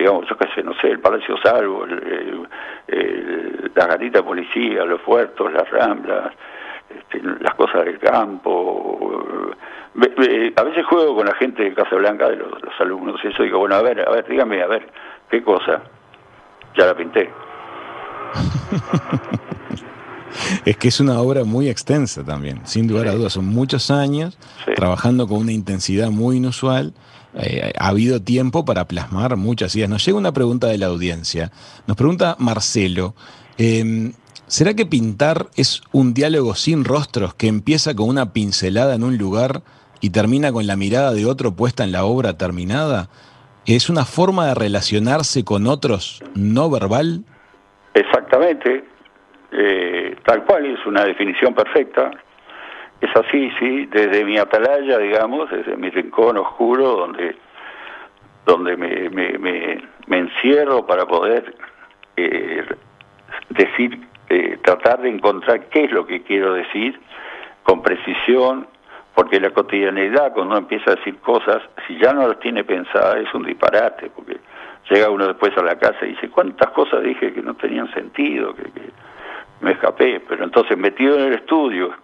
digamos, 0.01 0.27
yo 0.29 0.37
qué 0.37 0.49
sé, 0.55 0.63
no 0.63 0.75
sé, 0.75 0.89
el 0.89 1.01
Palacio 1.01 1.37
Salvo, 1.43 1.85
el, 1.85 2.49
la 3.75 3.87
garita 3.87 4.19
de 4.19 4.25
policía, 4.25 4.85
los 4.85 5.01
puertos, 5.03 5.53
las 5.53 5.69
ramblas, 5.71 6.33
este, 6.89 7.21
las 7.41 7.55
cosas 7.55 7.85
del 7.85 7.99
campo. 7.99 9.53
A 10.57 10.63
veces 10.63 10.87
juego 10.87 11.17
con 11.17 11.27
la 11.27 11.35
gente 11.35 11.63
de 11.63 11.75
Casa 11.75 11.97
Blanca, 11.97 12.29
de 12.29 12.37
los, 12.37 12.51
alumnos, 12.79 13.21
y 13.23 13.29
eso 13.29 13.43
digo, 13.43 13.59
bueno, 13.59 13.75
a 13.75 13.83
ver, 13.83 14.07
a 14.07 14.11
ver, 14.11 14.27
dígame, 14.27 14.63
a 14.63 14.67
ver, 14.67 14.87
¿qué 15.29 15.43
cosa? 15.43 15.83
Ya 16.77 16.87
la 16.87 16.95
pinté. 16.95 17.31
es 20.65 20.77
que 20.77 20.89
es 20.89 21.01
una 21.01 21.21
obra 21.21 21.45
muy 21.45 21.69
extensa 21.69 22.25
también, 22.25 22.61
sin 22.65 22.89
lugar 22.89 23.09
a 23.09 23.15
dudas. 23.15 23.33
Son 23.33 23.47
muchos 23.47 23.91
años 23.91 24.39
trabajando 24.77 25.27
con 25.27 25.39
una 25.39 25.53
intensidad 25.53 26.11
muy 26.11 26.37
inusual 26.37 26.95
eh, 27.35 27.73
ha 27.79 27.89
habido 27.89 28.21
tiempo 28.21 28.65
para 28.65 28.87
plasmar 28.87 29.37
muchas 29.37 29.75
ideas. 29.77 29.89
Nos 29.89 30.05
llega 30.05 30.19
una 30.19 30.33
pregunta 30.33 30.67
de 30.67 30.79
la 30.79 30.87
audiencia. 30.87 31.51
Nos 31.87 31.97
pregunta 31.97 32.37
Marcelo, 32.39 33.15
em, 33.57 34.13
¿será 34.47 34.75
que 34.75 34.87
pintar 34.87 35.47
es 35.57 35.83
un 35.93 36.13
diálogo 36.13 36.55
sin 36.55 36.85
rostros 36.85 37.35
que 37.35 37.47
empieza 37.47 37.95
con 37.95 38.09
una 38.09 38.33
pincelada 38.33 38.95
en 38.95 39.05
un 39.05 39.17
lugar 39.17 39.63
y 40.01 40.11
termina 40.11 40.51
con 40.51 40.67
la 40.67 40.77
mirada 40.77 41.13
de 41.13 41.27
otro 41.27 41.53
puesta 41.55 41.85
en 41.85 41.93
la 41.93 42.05
obra 42.05 42.37
terminada? 42.37 43.09
¿Es 43.65 43.89
una 43.89 44.05
forma 44.05 44.47
de 44.47 44.55
relacionarse 44.55 45.45
con 45.45 45.69
otros 45.69 46.23
no 46.35 46.69
verbal? 46.69 47.25
Exactamente, 47.95 48.85
eh, 49.53 50.00
tal 50.25 50.45
cual, 50.45 50.67
es 50.67 50.85
una 50.87 51.05
definición 51.05 51.55
perfecta. 51.55 52.11
Es 53.01 53.11
así, 53.17 53.51
sí, 53.59 53.87
desde 53.87 54.25
mi 54.25 54.37
atalaya, 54.37 54.99
digamos, 54.99 55.51
desde 55.51 55.77
mi 55.77 55.91
rincón 55.91 56.37
oscuro, 56.37 56.97
donde, 56.97 57.37
donde 58.45 58.77
me, 58.77 59.09
me, 59.09 59.39
me, 59.39 60.19
encierro 60.19 60.87
para 60.87 61.07
poder 61.07 61.55
eh, 62.17 62.65
decir, 63.49 64.07
eh, 64.29 64.59
tratar 64.63 65.01
de 65.01 65.09
encontrar 65.09 65.69
qué 65.69 65.85
es 65.85 65.93
lo 65.93 66.07
que 66.07 66.23
quiero 66.23 66.53
decir 66.53 67.01
con 67.63 67.83
precisión, 67.83 68.67
porque 69.15 69.41
la 69.41 69.51
cotidianidad, 69.51 70.33
cuando 70.33 70.53
uno 70.53 70.59
empieza 70.59 70.93
a 70.93 70.97
decir 70.97 71.17
cosas, 71.19 71.63
si 71.87 71.99
ya 71.99 72.13
no 72.13 72.29
las 72.29 72.39
tiene 72.41 72.65
pensadas, 72.65 73.17
es 73.17 73.35
un 73.35 73.45
disparate, 73.45 74.11
porque 74.11 74.39
llega 74.91 75.09
uno 75.09 75.27
después 75.27 75.57
a 75.57 75.63
la 75.63 75.79
casa 75.79 76.05
y 76.05 76.11
dice, 76.11 76.29
¿cuántas 76.29 76.71
cosas 76.73 77.03
dije 77.03 77.33
que 77.33 77.43
no 77.43 77.55
tenían 77.55 77.93
sentido? 77.95 78.55
que, 78.55 78.65
que 78.65 78.91
me 79.61 79.73
escapé, 79.73 80.21
pero 80.29 80.45
entonces 80.45 80.77
metido 80.77 81.19
en 81.19 81.27
el 81.27 81.35
estudio, 81.35 81.95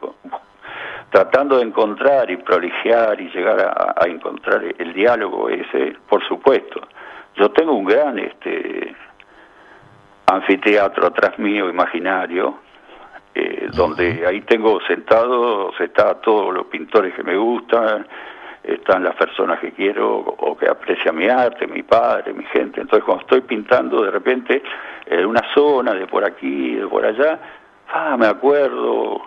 tratando 1.11 1.57
de 1.59 1.65
encontrar 1.65 2.31
y 2.31 2.37
proligiar 2.37 3.21
y 3.21 3.29
llegar 3.31 3.61
a, 3.61 4.07
encontrar 4.07 4.63
el 4.79 4.93
diálogo 4.93 5.49
ese, 5.49 5.97
por 6.09 6.27
supuesto. 6.27 6.81
Yo 7.37 7.51
tengo 7.51 7.73
un 7.73 7.85
gran 7.85 8.19
este 8.19 8.95
anfiteatro 10.27 11.07
atrás 11.07 11.39
mío 11.39 11.69
imaginario, 11.69 12.59
eh, 13.35 13.69
donde 13.73 14.27
ahí 14.27 14.41
tengo 14.43 14.81
sentados, 14.87 15.79
está 15.81 16.21
todos 16.21 16.53
los 16.53 16.67
pintores 16.67 17.15
que 17.15 17.23
me 17.23 17.37
gustan, 17.37 18.07
están 18.67 19.05
las 19.05 19.15
personas 19.15 19.61
que 19.61 19.73
quiero 19.73 20.19
o 20.19 20.57
que 20.57 20.69
aprecian 20.69 21.17
mi 21.17 21.29
arte, 21.29 21.67
mi 21.67 21.83
padre, 21.83 22.33
mi 22.33 22.45
gente. 22.45 22.81
Entonces 22.81 23.05
cuando 23.05 23.23
estoy 23.23 23.43
pintando 23.43 24.03
de 24.03 24.11
repente 24.11 24.63
en 25.07 25.27
una 25.27 25.43
zona 25.55 25.95
de 25.95 26.07
por 26.07 26.25
aquí, 26.25 26.75
de 26.75 26.87
por 26.87 27.05
allá, 27.05 27.39
ah, 27.93 28.17
me 28.19 28.27
acuerdo, 28.27 29.23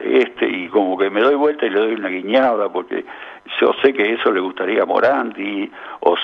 este 0.00 0.48
y 0.48 0.68
como 0.68 0.96
que 0.96 1.10
me 1.10 1.20
doy 1.20 1.34
vuelta 1.34 1.66
y 1.66 1.70
le 1.70 1.80
doy 1.80 1.94
una 1.94 2.08
guiñada 2.08 2.70
porque 2.70 3.04
yo 3.60 3.72
sé 3.82 3.92
que 3.92 4.14
eso 4.14 4.30
le 4.30 4.40
gustaría 4.40 4.82
a 4.82 4.86
Morandi 4.86 5.70
o, 6.00 6.16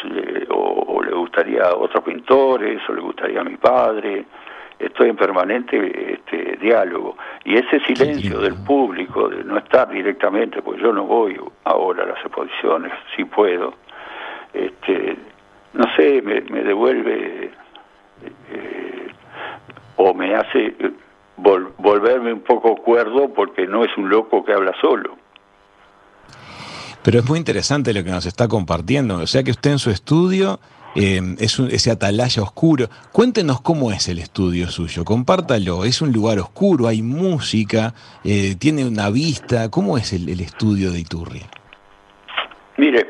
o, 0.50 1.02
le 1.02 1.12
gustaría 1.12 1.64
a 1.64 1.74
otros 1.74 2.04
pintores 2.04 2.80
o 2.88 2.92
le 2.94 3.00
gustaría 3.00 3.40
a 3.40 3.44
mi 3.44 3.56
padre 3.56 4.24
estoy 4.86 5.10
en 5.10 5.16
permanente 5.16 6.14
este, 6.14 6.56
diálogo 6.56 7.16
y 7.44 7.56
ese 7.56 7.80
silencio 7.80 8.40
del 8.40 8.54
público 8.64 9.28
de 9.28 9.44
no 9.44 9.58
estar 9.58 9.88
directamente 9.88 10.62
porque 10.62 10.82
yo 10.82 10.92
no 10.92 11.04
voy 11.04 11.38
ahora 11.64 12.04
a 12.04 12.06
las 12.06 12.18
exposiciones 12.24 12.92
si 13.16 13.24
puedo 13.24 13.74
este 14.52 15.16
no 15.72 15.84
sé 15.96 16.22
me, 16.22 16.40
me 16.42 16.62
devuelve 16.62 17.50
eh, 18.50 19.08
o 19.96 20.14
me 20.14 20.34
hace 20.34 20.74
volverme 21.36 22.32
un 22.32 22.40
poco 22.40 22.76
cuerdo 22.76 23.32
porque 23.34 23.66
no 23.66 23.84
es 23.84 23.90
un 23.96 24.08
loco 24.08 24.44
que 24.44 24.52
habla 24.52 24.72
solo. 24.80 25.16
Pero 27.02 27.18
es 27.18 27.28
muy 27.28 27.38
interesante 27.38 27.92
lo 27.92 28.02
que 28.02 28.10
nos 28.10 28.24
está 28.24 28.48
compartiendo. 28.48 29.16
O 29.18 29.26
sea 29.26 29.42
que 29.42 29.50
usted 29.50 29.72
en 29.72 29.78
su 29.78 29.90
estudio 29.90 30.58
eh, 30.94 31.20
es 31.38 31.58
ese 31.58 31.90
atalaya 31.90 32.42
oscuro. 32.42 32.86
Cuéntenos 33.12 33.60
cómo 33.60 33.90
es 33.90 34.08
el 34.08 34.18
estudio 34.18 34.68
suyo, 34.68 35.04
compártalo. 35.04 35.84
Es 35.84 36.00
un 36.02 36.12
lugar 36.12 36.38
oscuro, 36.38 36.86
hay 36.86 37.02
música, 37.02 37.92
eh, 38.24 38.54
tiene 38.58 38.86
una 38.86 39.10
vista. 39.10 39.70
¿Cómo 39.70 39.98
es 39.98 40.12
el, 40.12 40.28
estudio 40.40 40.90
de 40.90 41.00
Iturri? 41.00 41.42
Mire, 42.76 43.06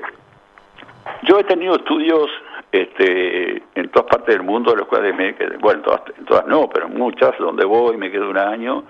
yo 1.29 1.39
he 1.39 1.45
tenido 1.45 1.77
estudios 1.77 2.29
este, 2.73 3.63
en 3.75 3.89
todas 3.91 4.09
partes 4.09 4.35
del 4.35 4.45
mundo, 4.45 4.73
de 4.73 4.79
los 4.79 4.89
cuales 4.89 5.15
me 5.15 5.35
quedé, 5.35 5.57
bueno, 5.59 5.83
en 6.19 6.25
todas, 6.25 6.47
no, 6.47 6.69
pero 6.69 6.89
muchas, 6.89 7.33
donde 7.39 7.65
voy, 7.65 7.97
me 7.97 8.11
quedo 8.11 8.31
un 8.31 8.39
año, 8.39 8.85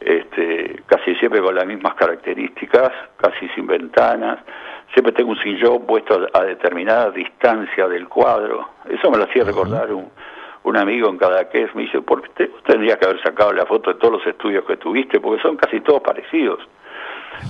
este, 0.00 0.82
casi 0.86 1.14
siempre 1.16 1.40
con 1.40 1.54
las 1.54 1.66
mismas 1.66 1.94
características, 1.94 2.90
casi 3.16 3.48
sin 3.54 3.66
ventanas, 3.66 4.38
siempre 4.92 5.12
tengo 5.12 5.30
un 5.30 5.38
sillón 5.38 5.86
puesto 5.86 6.26
a, 6.32 6.44
determinada 6.44 7.10
distancia 7.10 7.88
del 7.88 8.08
cuadro, 8.08 8.68
eso 8.88 9.10
me 9.10 9.18
lo 9.18 9.24
hacía 9.24 9.44
recordar 9.44 9.92
un, 9.92 10.10
un 10.64 10.76
amigo 10.76 11.08
en 11.08 11.18
cada 11.18 11.48
que 11.48 11.68
me 11.74 11.82
dice, 11.82 12.00
¿por 12.02 12.22
qué 12.22 12.50
tendrías 12.66 12.98
que 12.98 13.06
haber 13.06 13.22
sacado 13.22 13.52
la 13.52 13.66
foto 13.66 13.92
de 13.92 13.98
todos 13.98 14.14
los 14.14 14.26
estudios 14.26 14.64
que 14.64 14.76
tuviste? 14.76 15.20
Porque 15.20 15.42
son 15.42 15.56
casi 15.56 15.80
todos 15.80 16.02
parecidos. 16.02 16.60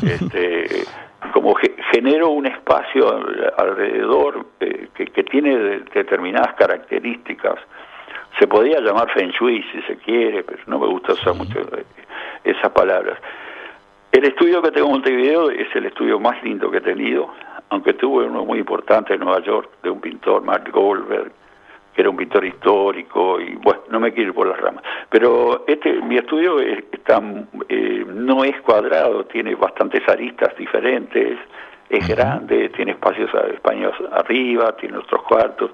Este, 0.03 0.87
como 1.33 1.55
genero 1.93 2.31
un 2.31 2.47
espacio 2.47 3.23
alrededor 3.57 4.47
eh, 4.61 4.89
que, 4.95 5.25
tiene 5.25 5.81
determinadas 5.95 6.55
características. 6.55 7.57
Se 8.39 8.47
podría 8.47 8.81
llamar 8.81 9.11
Feng 9.13 9.31
Shui 9.31 9.63
si 9.71 9.83
se 9.83 9.97
quiere, 9.97 10.43
pero 10.43 10.63
no 10.67 10.79
me 10.79 10.87
gusta 10.87 11.13
usar 11.13 11.35
mucho 11.35 11.61
eh, 11.61 11.85
esas 12.45 12.71
palabras. 12.73 13.19
El 14.13 14.25
estudio 14.27 14.61
que 14.61 14.71
tengo 14.71 14.89
en 14.89 14.93
Montevideo 14.93 15.51
es 15.51 15.75
el 15.75 15.87
estudio 15.87 16.21
más 16.21 16.43
lindo 16.43 16.71
que 16.71 16.79
he 16.79 16.83
tenido, 16.83 17.31
aunque 17.71 17.95
tuve 17.95 18.27
uno 18.27 18.45
muy 18.45 18.59
importante 18.59 19.15
en 19.15 19.21
Nueva 19.21 19.41
York 19.43 19.71
de 19.83 19.89
un 19.89 20.03
pintor, 20.03 20.43
Mark 20.43 20.71
Goldberg, 20.71 21.33
que 21.95 22.03
era 22.03 22.11
un 22.11 22.17
pintor 22.19 22.45
histórico 22.45 23.41
y 23.41 23.55
bueno, 23.55 23.81
no 23.89 24.01
me 24.01 24.13
quiero 24.13 24.29
ir 24.29 24.35
por 24.35 24.47
las 24.47 24.61
ramas. 24.61 24.85
Pero 25.09 25.65
este 25.67 25.95
mi 26.03 26.19
estudio 26.19 26.61
está, 26.61 27.23
eh, 27.71 28.05
no 28.07 28.45
es 28.45 28.61
cuadrado, 28.61 29.25
tiene 29.25 29.55
bastantes 29.55 30.07
aristas 30.07 30.55
diferentes, 30.59 31.39
es 31.89 32.09
grande, 32.09 32.69
tiene 32.71 32.93
espacios 32.93 33.31
españoles 33.55 33.97
arriba, 34.13 34.77
tiene 34.77 34.99
otros 34.99 35.23
cuartos. 35.23 35.71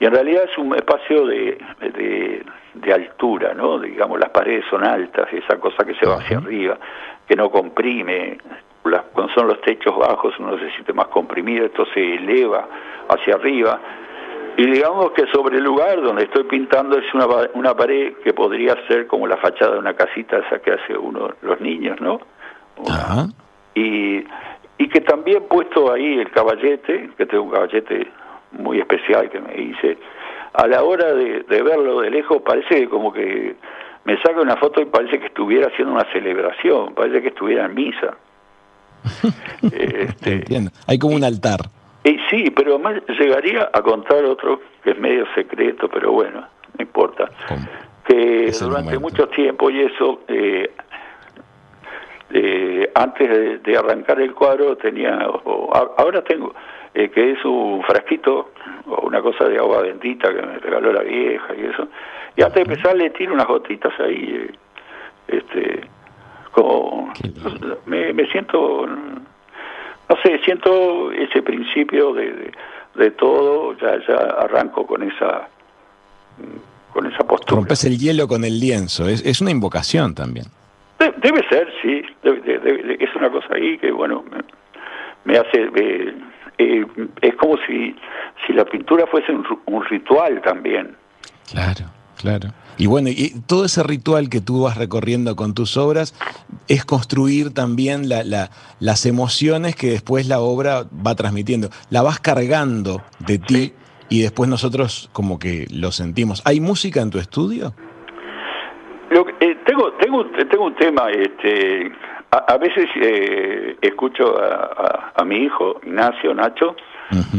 Y 0.00 0.06
en 0.06 0.12
realidad 0.12 0.44
es 0.50 0.58
un 0.58 0.74
espacio 0.74 1.26
de, 1.26 1.58
de, 1.80 2.44
altura, 2.92 3.54
¿no? 3.54 3.78
Digamos, 3.78 4.18
las 4.18 4.30
paredes 4.30 4.64
son 4.68 4.84
altas, 4.84 5.32
esa 5.32 5.58
cosa 5.58 5.84
que 5.84 5.94
se 5.94 6.06
va 6.06 6.16
hacia 6.16 6.38
arriba, 6.38 6.78
que 7.26 7.36
no 7.36 7.50
comprime. 7.50 8.38
Las, 8.84 9.02
cuando 9.12 9.32
son 9.32 9.46
los 9.46 9.60
techos 9.62 9.96
bajos 9.96 10.34
uno 10.38 10.58
se 10.58 10.70
siente 10.72 10.92
más 10.92 11.06
comprimido, 11.06 11.64
esto 11.64 11.86
se 11.94 12.16
eleva 12.16 12.68
hacia 13.08 13.34
arriba 13.34 13.80
y 14.56 14.66
digamos 14.66 15.10
que 15.12 15.26
sobre 15.32 15.58
el 15.58 15.64
lugar 15.64 16.00
donde 16.00 16.24
estoy 16.24 16.44
pintando 16.44 16.96
es 16.96 17.12
una, 17.12 17.26
una 17.54 17.74
pared 17.74 18.14
que 18.22 18.32
podría 18.32 18.76
ser 18.86 19.08
como 19.08 19.26
la 19.26 19.36
fachada 19.36 19.72
de 19.72 19.78
una 19.80 19.94
casita 19.94 20.38
esa 20.38 20.60
que 20.60 20.72
hace 20.72 20.96
uno 20.96 21.30
los 21.42 21.60
niños, 21.60 22.00
¿no? 22.00 22.20
Y, 23.74 24.24
y 24.78 24.88
que 24.88 25.00
también 25.00 25.44
puesto 25.48 25.92
ahí 25.92 26.20
el 26.20 26.30
caballete, 26.30 27.10
que 27.16 27.26
tengo 27.26 27.44
un 27.44 27.50
caballete 27.50 28.06
muy 28.52 28.78
especial 28.78 29.28
que 29.28 29.40
me 29.40 29.60
hice, 29.60 29.98
a 30.54 30.66
la 30.66 30.82
hora 30.82 31.12
de, 31.12 31.40
de 31.40 31.62
verlo 31.62 32.00
de 32.00 32.10
lejos 32.10 32.40
parece 32.42 32.88
como 32.88 33.12
que 33.12 33.56
me 34.04 34.16
saca 34.18 34.40
una 34.40 34.56
foto 34.56 34.80
y 34.80 34.84
parece 34.84 35.18
que 35.18 35.26
estuviera 35.26 35.68
haciendo 35.68 35.94
una 35.94 36.10
celebración, 36.12 36.94
parece 36.94 37.22
que 37.22 37.28
estuviera 37.28 37.66
en 37.66 37.74
misa. 37.74 38.16
este, 39.62 40.32
Entiendo. 40.32 40.70
Hay 40.86 40.98
como 40.98 41.16
un 41.16 41.24
altar. 41.24 41.60
Y 42.04 42.18
sí, 42.30 42.50
pero 42.54 42.74
además 42.74 43.02
llegaría 43.18 43.70
a 43.72 43.80
contar 43.80 44.24
otro 44.24 44.60
que 44.82 44.90
es 44.90 44.98
medio 44.98 45.26
secreto, 45.34 45.88
pero 45.88 46.12
bueno, 46.12 46.40
no 46.40 46.82
importa. 46.82 47.30
Que 48.06 48.52
durante 48.60 48.98
mucho 48.98 49.26
tiempo 49.28 49.70
y 49.70 49.80
eso, 49.80 50.20
eh, 50.28 50.70
eh, 52.30 52.90
antes 52.94 53.62
de, 53.62 53.76
arrancar 53.76 54.20
el 54.20 54.34
cuadro 54.34 54.76
tenía, 54.76 55.18
ahora 55.96 56.22
tengo, 56.22 56.54
eh, 56.92 57.08
que 57.08 57.32
es 57.32 57.44
un 57.46 57.82
frasquito 57.84 58.38
o 58.40 58.48
una 58.86 59.22
cosa 59.22 59.48
de 59.48 59.58
agua 59.58 59.82
bendita 59.82 60.32
que 60.34 60.42
me 60.42 60.58
regaló 60.58 60.92
la 60.92 61.02
vieja 61.02 61.54
y 61.54 61.64
eso. 61.66 61.88
Y 62.36 62.42
antes 62.42 62.54
de 62.66 62.72
empezar 62.72 62.96
le 62.96 63.10
tiro 63.10 63.32
unas 63.32 63.46
gotitas 63.46 63.92
ahí, 64.00 64.50
este, 65.28 65.88
como, 66.52 67.12
me, 67.86 68.12
me 68.12 68.26
siento 68.26 68.86
no 70.08 70.16
sé, 70.22 70.38
siento 70.44 71.10
ese 71.12 71.42
principio 71.42 72.12
de, 72.12 72.52
de, 72.94 73.10
todo, 73.12 73.76
ya, 73.78 73.98
ya 74.06 74.16
arranco 74.16 74.86
con 74.86 75.02
esa 75.02 75.48
con 76.92 77.06
esa 77.06 77.24
postura. 77.26 77.60
Rompes 77.60 77.84
el 77.84 77.98
hielo 77.98 78.28
con 78.28 78.44
el 78.44 78.60
lienzo, 78.60 79.08
es, 79.08 79.24
es 79.24 79.40
una 79.40 79.50
invocación 79.50 80.14
también. 80.14 80.46
debe 80.98 81.46
ser, 81.48 81.68
sí, 81.82 82.02
es 82.22 83.16
una 83.16 83.30
cosa 83.30 83.48
ahí 83.54 83.78
que, 83.78 83.90
bueno, 83.90 84.24
me, 85.24 85.36
hace... 85.36 85.70
Eh, 86.58 86.86
es 87.20 87.34
como 87.36 87.56
si, 87.66 87.94
si 88.46 88.52
la 88.52 88.64
pintura 88.64 89.06
fuese 89.06 89.32
un, 89.32 89.44
un 89.66 89.84
ritual 89.84 90.40
también. 90.42 90.96
Claro, 91.50 91.86
claro. 92.20 92.50
Y 92.76 92.86
bueno, 92.86 93.08
y 93.08 93.32
todo 93.46 93.64
ese 93.64 93.82
ritual 93.82 94.28
que 94.28 94.40
tú 94.40 94.62
vas 94.62 94.76
recorriendo 94.76 95.36
con 95.36 95.54
tus 95.54 95.76
obras 95.76 96.14
es 96.68 96.84
construir 96.84 97.54
también 97.54 98.08
la, 98.08 98.50
las 98.80 99.06
emociones 99.06 99.76
que 99.76 99.90
después 99.90 100.26
la 100.26 100.40
obra 100.40 100.84
va 101.06 101.14
transmitiendo. 101.14 101.68
La 101.90 102.02
vas 102.02 102.18
cargando 102.18 103.02
de 103.20 103.38
ti 103.38 103.72
y 104.08 104.22
después 104.22 104.50
nosotros 104.50 105.08
como 105.12 105.38
que 105.38 105.66
lo 105.70 105.92
sentimos. 105.92 106.42
¿Hay 106.44 106.60
música 106.60 107.00
en 107.00 107.10
tu 107.10 107.18
estudio? 107.18 107.74
Eh, 109.40 109.56
tengo, 109.64 109.92
tengo, 109.92 110.26
tengo 110.50 110.64
un 110.64 110.74
tema, 110.74 111.08
este, 111.10 111.92
a, 112.38 112.56
veces 112.58 112.88
eh, 112.96 113.76
escucho 113.80 114.36
a, 114.40 115.24
mi 115.24 115.36
hijo, 115.36 115.80
Ignacio, 115.84 116.34
Nacho, 116.34 116.76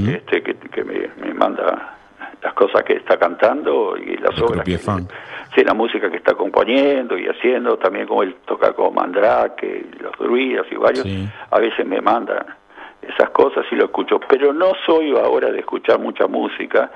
este, 0.07 0.41
que, 0.41 0.83
me, 0.83 1.09
me 1.17 1.33
manda 1.33 1.95
las 2.41 2.53
cosas 2.53 2.83
que 2.83 2.93
está 2.93 3.17
cantando 3.17 3.97
y 3.97 4.17
las 4.17 4.39
obras. 4.39 4.63
Que, 4.65 4.77
sí, 4.77 5.63
la 5.63 5.73
música 5.73 6.09
que 6.09 6.17
está 6.17 6.35
componiendo 6.35 7.17
y 7.17 7.27
haciendo, 7.27 7.77
también 7.77 8.07
como 8.07 8.23
él 8.23 8.35
toca 8.45 8.73
con 8.73 8.93
Mandrake, 8.93 9.85
los 9.99 10.17
druidas 10.17 10.65
y 10.71 10.75
varios, 10.75 11.05
a 11.49 11.59
veces 11.59 11.85
me 11.85 12.01
manda 12.01 12.57
esas 13.01 13.29
cosas 13.31 13.65
y 13.71 13.75
lo 13.75 13.85
escucho, 13.85 14.19
pero 14.27 14.53
no 14.53 14.73
soy 14.85 15.11
ahora 15.11 15.51
de 15.51 15.59
escuchar 15.59 15.99
mucha 15.99 16.27
música 16.27 16.91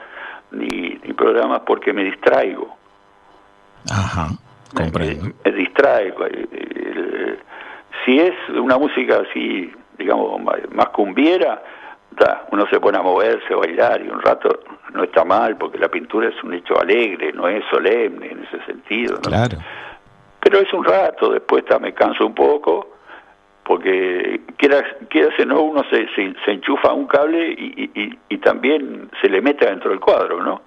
ni, 0.51 0.67
ni 0.67 1.13
programas 1.13 1.61
porque 1.65 1.93
me 1.93 2.03
distraigo. 2.03 2.75
Ajá, 3.89 4.29
comprendo. 4.75 5.33
Me, 5.45 5.51
distraigo. 5.51 6.25
Si 8.05 8.19
es 8.19 8.33
una 8.49 8.77
música 8.77 9.21
así, 9.27 9.71
digamos, 9.97 10.41
más 10.41 10.89
cumbiera, 10.89 11.61
uno 12.51 12.67
se 12.67 12.79
pone 12.79 12.97
a 12.97 13.01
moverse, 13.01 13.53
a 13.53 13.57
bailar 13.57 14.01
y 14.01 14.09
un 14.09 14.21
rato 14.21 14.59
no 14.93 15.03
está 15.03 15.23
mal 15.23 15.55
porque 15.57 15.77
la 15.77 15.89
pintura 15.89 16.29
es 16.29 16.43
un 16.43 16.53
hecho 16.53 16.79
alegre, 16.79 17.31
no 17.33 17.47
es 17.47 17.63
solemne 17.69 18.31
en 18.31 18.43
ese 18.43 18.63
sentido. 18.65 19.19
Claro. 19.21 19.57
Pero 20.41 20.59
es 20.59 20.73
un 20.73 20.83
rato, 20.83 21.31
después 21.31 21.63
me 21.79 21.93
canso 21.93 22.25
un 22.25 22.33
poco 22.33 22.95
porque 23.63 24.41
quiera, 24.57 24.83
quiera 25.09 25.29
no 25.45 25.61
uno 25.61 25.83
se, 25.91 26.07
se, 26.15 26.51
enchufa 26.51 26.91
un 26.91 27.05
cable 27.05 27.51
y, 27.51 28.17
y, 28.29 28.37
también 28.39 29.11
se 29.21 29.29
le 29.29 29.41
mete 29.41 29.67
dentro 29.67 29.91
del 29.91 29.99
cuadro, 29.99 30.41
¿no? 30.41 30.61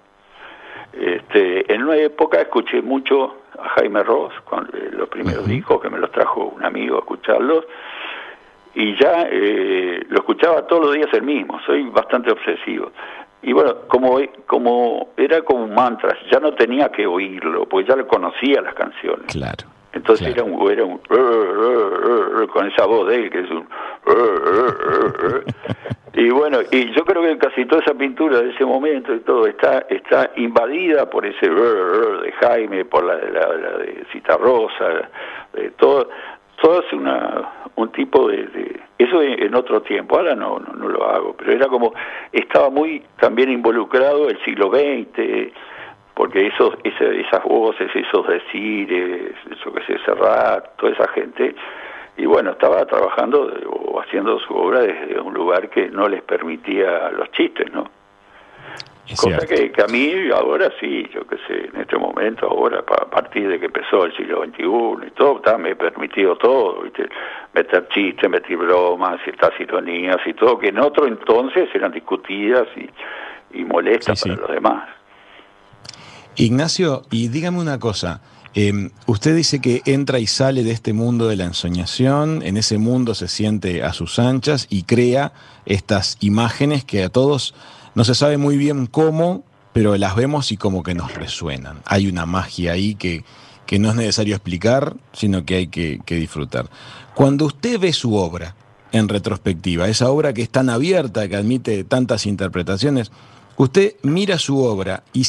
Este, 0.93 1.73
en 1.73 1.83
una 1.83 1.95
época 1.95 2.39
escuché 2.41 2.81
mucho 2.81 3.37
a 3.59 3.69
Jaime 3.69 4.03
Ross, 4.03 4.33
con 4.45 4.65
eh, 4.73 4.89
los 4.91 5.09
primeros 5.09 5.47
discos 5.47 5.81
que 5.81 5.89
me 5.89 5.97
los 5.97 6.11
trajo 6.11 6.45
un 6.45 6.63
amigo 6.63 6.97
a 6.97 6.99
escucharlos, 6.99 7.65
y 8.75 8.95
ya 8.99 9.27
eh, 9.29 10.05
lo 10.09 10.17
escuchaba 10.17 10.67
todos 10.67 10.85
los 10.85 10.95
días 10.95 11.07
el 11.13 11.23
mismo, 11.23 11.59
soy 11.65 11.83
bastante 11.89 12.31
obsesivo. 12.31 12.91
Y 13.41 13.53
bueno, 13.53 13.75
como, 13.87 14.19
como 14.45 15.09
era 15.17 15.41
como 15.41 15.63
un 15.65 15.73
mantra, 15.73 16.15
ya 16.31 16.39
no 16.39 16.53
tenía 16.53 16.89
que 16.89 17.05
oírlo, 17.05 17.67
porque 17.67 17.89
ya 17.89 17.95
lo 17.95 18.07
conocía 18.07 18.61
las 18.61 18.73
canciones. 18.73 19.25
Claro. 19.27 19.67
Entonces 19.93 20.27
era 20.27 20.43
un, 20.43 20.71
era 20.71 20.85
un 20.85 20.97
con 22.47 22.67
esa 22.67 22.85
voz 22.85 23.07
de 23.09 23.15
él 23.15 23.29
que 23.29 23.41
es 23.41 23.51
un 23.51 23.67
y 26.15 26.29
bueno, 26.29 26.59
y 26.71 26.91
yo 26.91 27.03
creo 27.05 27.23
que 27.23 27.37
casi 27.39 27.65
toda 27.65 27.81
esa 27.81 27.95
pintura 27.95 28.39
de 28.39 28.51
ese 28.51 28.63
momento 28.63 29.13
y 29.13 29.19
todo 29.21 29.47
está 29.47 29.85
está 29.89 30.29
invadida 30.35 31.09
por 31.09 31.25
ese 31.25 31.49
de 31.49 32.31
Jaime, 32.33 32.85
por 32.85 33.03
la, 33.03 33.15
la, 33.15 33.47
la 33.55 33.77
de 33.79 34.05
Citarrosa, 34.11 35.09
de 35.53 35.71
todo 35.71 36.07
todo 36.61 36.79
es 36.81 36.93
una, 36.93 37.49
un 37.75 37.91
tipo 37.91 38.27
de, 38.29 38.79
eso 38.97 39.21
en 39.21 39.55
otro 39.55 39.81
tiempo 39.81 40.17
ahora 40.17 40.35
no, 40.35 40.59
no, 40.59 40.87
lo 40.87 41.03
hago 41.09 41.35
pero 41.35 41.51
era 41.51 41.67
como 41.67 41.93
estaba 42.31 42.69
muy 42.69 43.03
también 43.19 43.49
involucrado 43.49 44.29
el 44.29 44.39
siglo 44.45 44.69
XX 44.69 45.51
porque 46.13 46.47
esos 46.47 46.75
esas 46.83 47.43
voces 47.43 47.89
esos 47.95 48.27
decires 48.27 49.33
eso 49.51 49.73
que 49.73 49.83
se 49.83 49.97
cerrar 50.05 50.73
toda 50.77 50.93
esa 50.93 51.07
gente 51.09 51.55
y 52.17 52.25
bueno 52.25 52.51
estaba 52.51 52.85
trabajando 52.85 53.51
o 53.69 53.99
haciendo 54.01 54.39
su 54.39 54.53
obra 54.53 54.81
desde 54.81 55.19
un 55.19 55.33
lugar 55.33 55.69
que 55.69 55.89
no 55.89 56.07
les 56.07 56.21
permitía 56.23 57.09
los 57.11 57.31
chistes 57.31 57.71
no 57.71 57.89
Cosa 59.17 59.45
que, 59.45 59.71
a 59.83 59.87
mí 59.87 60.29
ahora 60.33 60.71
sí, 60.79 61.05
yo 61.13 61.27
qué 61.27 61.35
sé, 61.45 61.69
en 61.73 61.81
este 61.81 61.97
momento, 61.97 62.47
ahora, 62.47 62.79
a 62.79 63.09
partir 63.09 63.49
de 63.49 63.59
que 63.59 63.65
empezó 63.65 64.05
el 64.05 64.15
siglo 64.15 64.45
XXI 64.45 65.07
y 65.07 65.11
todo, 65.11 65.37
está, 65.37 65.57
me 65.57 65.71
he 65.71 65.75
permitido 65.75 66.37
todo, 66.37 66.83
¿viste? 66.83 67.09
meter 67.53 67.89
chistes, 67.89 68.29
meter 68.29 68.55
bromas, 68.55 69.21
ciertas 69.25 69.51
ironías 69.59 70.17
y 70.25 70.33
todo, 70.33 70.57
que 70.57 70.69
en 70.69 70.79
otro 70.79 71.05
entonces 71.05 71.67
eran 71.75 71.91
discutidas 71.91 72.65
y, 72.77 73.59
y 73.59 73.65
molestas 73.65 74.21
para 74.23 74.35
los 74.35 74.49
demás. 74.49 74.87
Ignacio, 76.37 77.01
y 77.11 77.27
dígame 77.27 77.59
una 77.59 77.79
cosa, 77.79 78.21
em, 78.53 78.91
usted 79.07 79.35
dice 79.35 79.59
que 79.59 79.81
entra 79.85 80.19
y 80.19 80.27
sale 80.27 80.63
de 80.63 80.71
este 80.71 80.93
mundo 80.93 81.27
de 81.27 81.35
la 81.35 81.45
ensoñación, 81.45 82.41
en 82.43 82.57
ese 82.57 82.77
mundo 82.77 83.15
se 83.15 83.27
siente 83.27 83.83
a 83.83 83.93
sus 83.93 84.19
anchas 84.19 84.67
y 84.69 84.83
crea 84.83 85.33
estas 85.65 86.17
imágenes 86.19 86.83
que 86.83 87.03
a 87.03 87.09
todos 87.09 87.53
no 87.95 88.03
se 88.03 88.15
sabe 88.15 88.37
muy 88.37 88.57
bien 88.57 88.87
cómo, 88.87 89.43
pero 89.73 89.97
las 89.97 90.15
vemos 90.15 90.51
y 90.51 90.57
como 90.57 90.83
que 90.83 90.93
nos 90.93 91.13
resuenan. 91.15 91.81
Hay 91.85 92.07
una 92.07 92.25
magia 92.25 92.73
ahí 92.73 92.95
que, 92.95 93.23
que 93.65 93.79
no 93.79 93.89
es 93.89 93.95
necesario 93.95 94.35
explicar, 94.35 94.95
sino 95.13 95.45
que 95.45 95.55
hay 95.55 95.67
que, 95.67 96.01
disfrutar. 96.07 96.69
Cuando 97.15 97.45
usted 97.45 97.79
ve 97.79 97.93
su 97.93 98.15
obra 98.15 98.55
en 98.91 99.09
retrospectiva, 99.09 99.87
esa 99.87 100.09
obra 100.09 100.33
que 100.33 100.43
es 100.43 100.49
tan 100.49 100.69
abierta, 100.69 101.27
que 101.27 101.35
admite 101.35 101.83
tantas 101.83 102.25
interpretaciones, 102.25 103.11
usted 103.57 103.95
mira 104.03 104.37
su 104.37 104.59
obra 104.59 105.03
y 105.13 105.25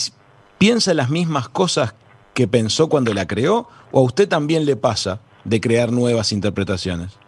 piensa 0.59 0.95
las 0.95 1.11
mismas 1.11 1.49
cosas 1.49 1.95
que 2.35 2.49
pensó 2.49 2.89
cuando 2.89 3.15
la 3.15 3.27
creó, 3.27 3.69
o 3.93 4.01
a 4.01 4.03
usted 4.03 4.29
también 4.29 4.67
le 4.67 4.77
pasa 4.77 5.21
de 5.45 5.61
crear 5.61 5.93
nuevas 5.93 6.33
interpretaciones? 6.33 7.19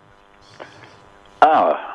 Ah, 1.41 1.87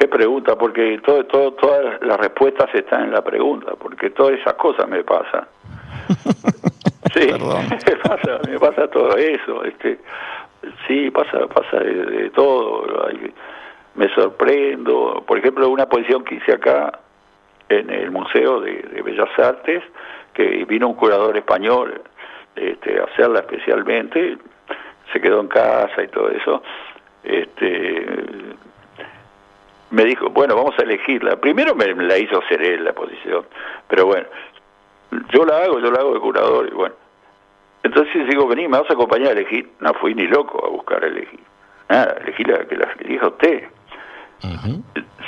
qué 0.00 0.08
pregunta, 0.08 0.56
porque 0.56 0.98
todo, 1.04 1.24
todo, 1.26 1.52
todas 1.52 2.00
las 2.00 2.18
respuestas 2.18 2.74
están 2.74 3.04
en 3.04 3.12
la 3.12 3.22
pregunta, 3.22 3.72
porque 3.78 4.08
todas 4.08 4.40
esas 4.40 4.54
cosas 4.54 4.88
me 4.88 5.04
pasan. 5.04 5.46
sí, 7.14 7.28
me 7.86 7.96
pasa, 7.96 8.40
me 8.48 8.58
pasa 8.58 8.88
todo 8.88 9.14
eso. 9.16 9.62
Este, 9.64 10.00
sí, 10.88 11.10
pasa, 11.10 11.46
pasa 11.48 11.80
de, 11.80 12.30
todo. 12.30 12.86
Me 13.94 14.08
sorprendo. 14.14 15.22
Por 15.26 15.38
ejemplo, 15.38 15.68
una 15.68 15.86
posición 15.86 16.24
que 16.24 16.36
hice 16.36 16.54
acá 16.54 16.98
en 17.68 17.90
el 17.90 18.10
Museo 18.10 18.62
de, 18.62 19.02
Bellas 19.04 19.38
Artes, 19.38 19.82
que 20.32 20.64
vino 20.64 20.88
un 20.88 20.94
curador 20.94 21.36
español 21.36 22.00
este, 22.60 23.00
hacerla 23.00 23.40
especialmente, 23.40 24.38
se 25.12 25.20
quedó 25.20 25.40
en 25.40 25.48
casa 25.48 26.02
y 26.02 26.08
todo 26.08 26.30
eso. 26.30 26.62
Este, 27.22 28.06
me 29.90 30.04
dijo, 30.04 30.30
bueno, 30.30 30.54
vamos 30.54 30.78
a 30.78 30.82
elegirla. 30.82 31.36
Primero 31.36 31.74
me 31.74 31.94
la 31.94 32.18
hizo 32.18 32.38
hacer 32.38 32.62
él 32.62 32.84
la 32.84 32.92
posición, 32.92 33.44
pero 33.88 34.06
bueno, 34.06 34.26
yo 35.32 35.44
la 35.44 35.64
hago, 35.64 35.80
yo 35.80 35.90
la 35.90 36.00
hago 36.00 36.14
de 36.14 36.20
curador 36.20 36.68
y 36.68 36.74
bueno. 36.74 36.94
Entonces 37.82 38.28
digo, 38.28 38.46
vení, 38.46 38.68
me 38.68 38.78
vas 38.78 38.90
a 38.90 38.92
acompañar 38.92 39.28
a 39.28 39.32
elegir. 39.32 39.70
No 39.80 39.94
fui 39.94 40.14
ni 40.14 40.26
loco 40.26 40.64
a 40.64 40.68
buscar 40.68 41.02
a 41.02 41.06
elegir. 41.06 41.40
Nada, 41.88 42.16
elegí 42.20 42.44
la 42.44 42.64
que 42.66 42.76
la 42.76 42.88
elija 43.00 43.28
usted. 43.28 43.64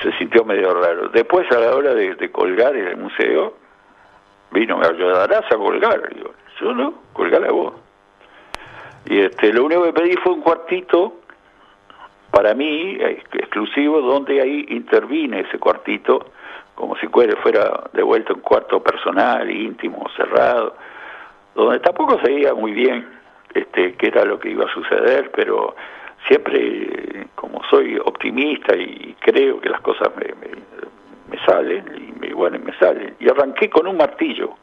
Se 0.03 0.13
sintió 0.19 0.45
medio 0.45 0.73
raro. 0.75 1.09
Después, 1.09 1.51
a 1.51 1.59
la 1.59 1.75
hora 1.75 1.95
de, 1.95 2.31
colgar 2.31 2.77
en 2.77 2.89
el 2.89 2.97
museo, 2.97 3.55
vino, 4.51 4.79
me 4.79 4.87
ayudarás 4.87 5.45
a 5.51 5.57
colgar. 5.57 6.15
Digo, 6.15 6.33
yo 6.63 6.73
no, 6.73 6.95
colgar 7.13 7.45
a 7.45 7.51
vos. 7.51 7.75
Y 9.07 9.19
este, 9.19 9.53
lo 9.53 9.65
único 9.65 9.83
que 9.83 9.93
pedí 9.93 10.15
fue 10.23 10.33
un 10.33 10.43
cuartito 10.43 11.21
para 12.31 12.55
mí, 12.55 12.97
exclusivo, 13.01 14.01
donde 14.01 14.41
ahí 14.41 14.67
intervine 14.71 15.41
ese 15.41 15.59
cuartito, 15.59 16.31
como 16.75 16.97
si 16.97 17.07
fuera 17.09 17.91
de 17.93 18.03
vuelta 18.03 18.33
un 18.33 18.41
cuarto 18.41 18.83
personal, 18.83 19.51
íntimo, 19.51 20.07
cerrado, 20.17 20.75
donde 21.55 21.81
tampoco 21.81 22.19
se 22.21 22.33
veía 22.33 22.55
muy 22.55 22.73
bien 22.73 23.07
este, 23.53 23.95
qué 23.95 24.07
era 24.07 24.25
lo 24.25 24.39
que 24.39 24.51
iba 24.51 24.65
a 24.65 24.73
suceder, 24.73 25.31
pero 25.35 25.77
siempre, 26.27 27.27
como 27.35 27.63
soy 27.69 27.99
optimista 27.99 28.75
y 28.75 29.15
creo 29.21 29.61
que 29.61 29.69
las 29.69 29.81
cosas 29.83 30.09
me, 30.17 30.33
me, 31.31 31.45
salen, 31.45 31.85
y 31.97 32.19
me, 32.19 32.33
bueno, 32.33 32.59
me 32.65 32.73
salen, 32.79 33.15
y 33.21 33.29
arranqué 33.29 33.69
con 33.69 33.87
un 33.87 33.97
martillo. 33.97 34.55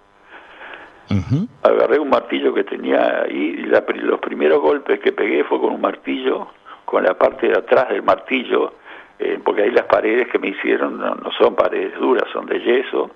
Agarré 1.64 2.00
un 2.00 2.10
martillo 2.10 2.54
que 2.54 2.64
tenía 2.64 3.24
ahí, 3.24 3.56
y 3.58 4.02
los 4.02 4.20
primeros 4.20 4.62
golpes 4.62 5.00
que 5.00 5.12
pegué 5.12 5.44
fue 5.44 5.60
con 5.60 5.74
un 5.74 5.82
martillo, 5.82 6.48
con 6.86 7.04
la 7.04 7.16
parte 7.16 7.48
de 7.48 7.58
atrás 7.58 7.90
del 7.90 8.04
martillo, 8.04 8.74
eh, 9.20 9.40
porque 9.44 9.64
ahí 9.64 9.72
las 9.72 9.86
paredes 9.86 10.28
que 10.30 10.40
me 10.40 10.50
hicieron 10.50 10.98
no, 10.98 11.18
son 11.38 11.56
paredes 11.56 11.94
duras, 12.00 12.26
son 12.32 12.46
de 12.46 12.60
yeso, 12.60 13.12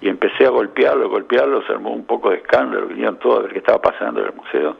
y 0.00 0.08
empecé 0.08 0.46
a 0.46 0.50
golpearlo, 0.50 1.08
golpearlo, 1.08 1.62
se 1.62 1.72
armó 1.72 1.90
un 1.90 2.04
poco 2.04 2.30
de 2.30 2.36
escándalo, 2.36 2.86
vinieron 2.86 3.18
todos 3.18 3.40
a 3.40 3.42
ver 3.42 3.52
qué 3.52 3.58
estaba 3.58 3.80
pasando 3.80 4.20
en 4.20 4.26
el 4.26 4.32
museo. 4.34 4.76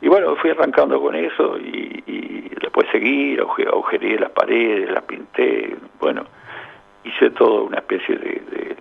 Y 0.00 0.08
bueno, 0.08 0.36
fui 0.36 0.50
arrancando 0.50 1.00
con 1.00 1.14
eso 1.14 1.56
y, 1.58 2.50
después 2.60 2.86
seguí, 2.92 3.38
agujereé 3.38 4.18
las 4.18 4.30
paredes, 4.30 4.90
las 4.90 5.04
pinté, 5.04 5.76
bueno, 6.00 6.24
hice 7.04 7.30
todo 7.30 7.64
una 7.64 7.78
especie 7.78 8.16
de, 8.16 8.76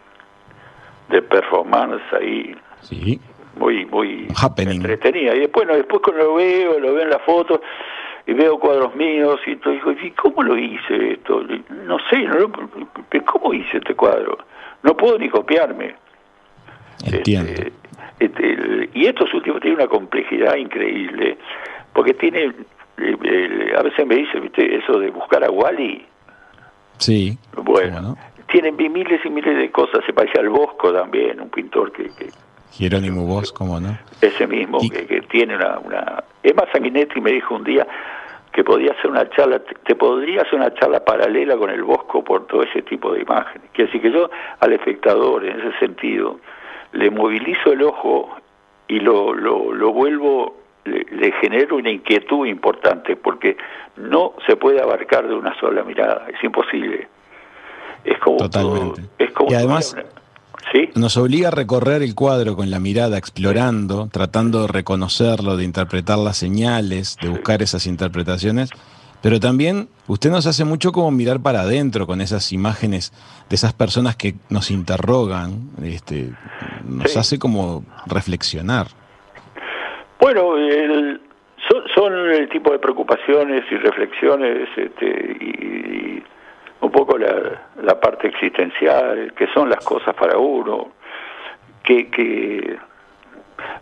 de, 1.09 1.21
performance 1.21 2.01
ahí. 2.13 2.55
Sí. 2.85 3.19
Muy, 3.57 3.85
muy 3.85 4.27
entretenida. 4.57 5.35
Y 5.35 5.39
después, 5.39 5.67
no, 5.67 5.75
después 5.75 6.01
cuando 6.01 6.23
lo 6.23 6.35
veo, 6.35 6.79
lo 6.79 6.93
veo 6.93 7.03
en 7.03 7.09
la 7.09 7.19
foto 7.19 7.61
y 8.27 8.33
veo 8.33 8.59
cuadros 8.59 8.95
míos 8.95 9.39
y 9.45 9.55
todo, 9.57 9.73
digo, 9.73 9.91
¿y 9.91 10.11
cómo 10.11 10.43
lo 10.43 10.57
hice 10.57 11.13
esto? 11.13 11.41
No 11.85 11.97
sé, 12.09 12.23
no, 12.23 12.51
¿cómo 13.25 13.53
hice 13.53 13.77
este 13.77 13.95
cuadro? 13.95 14.37
No 14.83 14.97
puedo 14.97 15.17
ni 15.17 15.29
copiarme. 15.29 15.95
Entiendo. 17.05 17.51
Este, 17.51 17.71
este, 18.19 18.89
y 18.93 19.05
estos 19.05 19.33
últimos 19.33 19.61
tienen 19.61 19.79
una 19.79 19.87
complejidad 19.87 20.55
increíble, 20.55 21.37
porque 21.93 22.13
tiene, 22.15 22.51
a 23.77 23.83
veces 23.83 24.07
me 24.07 24.15
dice, 24.15 24.39
¿viste? 24.39 24.75
Eso 24.75 24.99
de 24.99 25.11
buscar 25.11 25.43
a 25.43 25.51
Wally. 25.51 26.05
Sí. 26.97 27.37
Bueno, 27.55 28.17
tienen 28.51 28.75
miles 28.75 29.21
y 29.23 29.29
miles 29.29 29.57
de 29.57 29.71
cosas, 29.71 30.03
se 30.05 30.13
parece 30.13 30.39
al 30.39 30.49
Bosco 30.49 30.91
también, 30.91 31.39
un 31.39 31.49
pintor 31.49 31.91
que... 31.91 32.05
que 32.15 32.44
Jerónimo 32.77 33.25
Bosco, 33.25 33.59
¿cómo 33.59 33.79
no? 33.79 33.97
Ese 34.21 34.47
mismo, 34.47 34.79
que, 34.79 35.21
tiene 35.29 35.55
una, 35.55 35.79
una... 35.79 36.23
Emma 36.43 36.65
Sanguinetti 36.71 37.21
me 37.21 37.31
dijo 37.31 37.55
un 37.55 37.63
día 37.63 37.87
que 38.51 38.63
podía 38.63 38.91
hacer 38.91 39.11
una 39.11 39.29
charla, 39.29 39.59
te 39.59 39.95
podría 39.95 40.41
hacer 40.41 40.55
una 40.55 40.73
charla 40.73 41.03
paralela 41.03 41.57
con 41.57 41.69
el 41.69 41.83
Bosco 41.83 42.23
por 42.23 42.47
todo 42.47 42.63
ese 42.63 42.81
tipo 42.81 43.13
de 43.13 43.21
imágenes. 43.21 43.69
Que 43.73 43.83
así 43.83 43.99
que 43.99 44.11
yo 44.11 44.29
al 44.59 44.73
espectador, 44.73 45.45
en 45.45 45.59
ese 45.59 45.77
sentido, 45.79 46.39
le 46.93 47.09
movilizo 47.11 47.73
el 47.73 47.83
ojo 47.83 48.35
y 48.87 48.99
lo, 48.99 49.33
lo, 49.33 49.73
lo 49.73 49.91
vuelvo, 49.91 50.55
le, 50.85 51.31
genero 51.41 51.77
una 51.77 51.89
inquietud 51.89 52.45
importante, 52.45 53.15
porque 53.15 53.57
no 53.97 54.33
se 54.45 54.55
puede 54.55 54.81
abarcar 54.81 55.27
de 55.27 55.33
una 55.33 55.57
sola 55.59 55.83
mirada, 55.83 56.27
es 56.33 56.41
imposible. 56.43 57.07
Es 58.03 58.19
como 58.19 58.37
Totalmente. 58.37 59.01
es 59.17 59.31
como 59.31 59.51
y 59.51 59.55
además 59.55 59.97
¿Sí? 60.71 60.89
nos 60.95 61.15
obliga 61.17 61.49
a 61.49 61.51
recorrer 61.51 62.01
el 62.01 62.15
cuadro 62.15 62.55
con 62.55 62.71
la 62.71 62.79
mirada, 62.79 63.17
explorando, 63.17 64.09
tratando 64.11 64.61
de 64.61 64.67
reconocerlo, 64.67 65.57
de 65.57 65.63
interpretar 65.63 66.17
las 66.17 66.37
señales, 66.37 67.17
de 67.21 67.29
buscar 67.29 67.61
esas 67.61 67.85
interpretaciones 67.87 68.71
pero 69.25 69.39
también 69.39 69.87
usted 70.07 70.29
nos 70.29 70.45
hace 70.45 70.65
mucho 70.65 70.91
como 70.91 71.09
mirar 71.09 71.39
para 71.41 71.61
adentro 71.61 72.05
con 72.05 72.21
esas 72.21 72.53
imágenes 72.53 73.11
de 73.49 73.55
esas 73.55 73.73
personas 73.73 74.15
que 74.15 74.35
nos 74.51 74.69
interrogan, 74.69 75.71
este, 75.83 76.29
nos 76.87 77.17
hace 77.17 77.39
como 77.39 77.83
reflexionar. 78.05 78.85
Bueno, 80.19 80.53
son, 81.95 82.13
el 82.13 82.47
tipo 82.49 82.71
de 82.71 82.77
preocupaciones 82.77 83.63
y 83.71 83.77
reflexiones 83.77 84.69
este, 84.77 85.07
y, 85.41 86.23
un 86.85 86.91
poco 86.91 87.17
la, 87.17 87.99
parte 87.99 88.27
existencial, 88.27 89.33
que 89.35 89.47
son 89.47 89.69
las 89.69 89.83
cosas 89.83 90.13
para 90.15 90.37
uno, 90.37 90.89
que, 91.83 92.09
que 92.09 92.77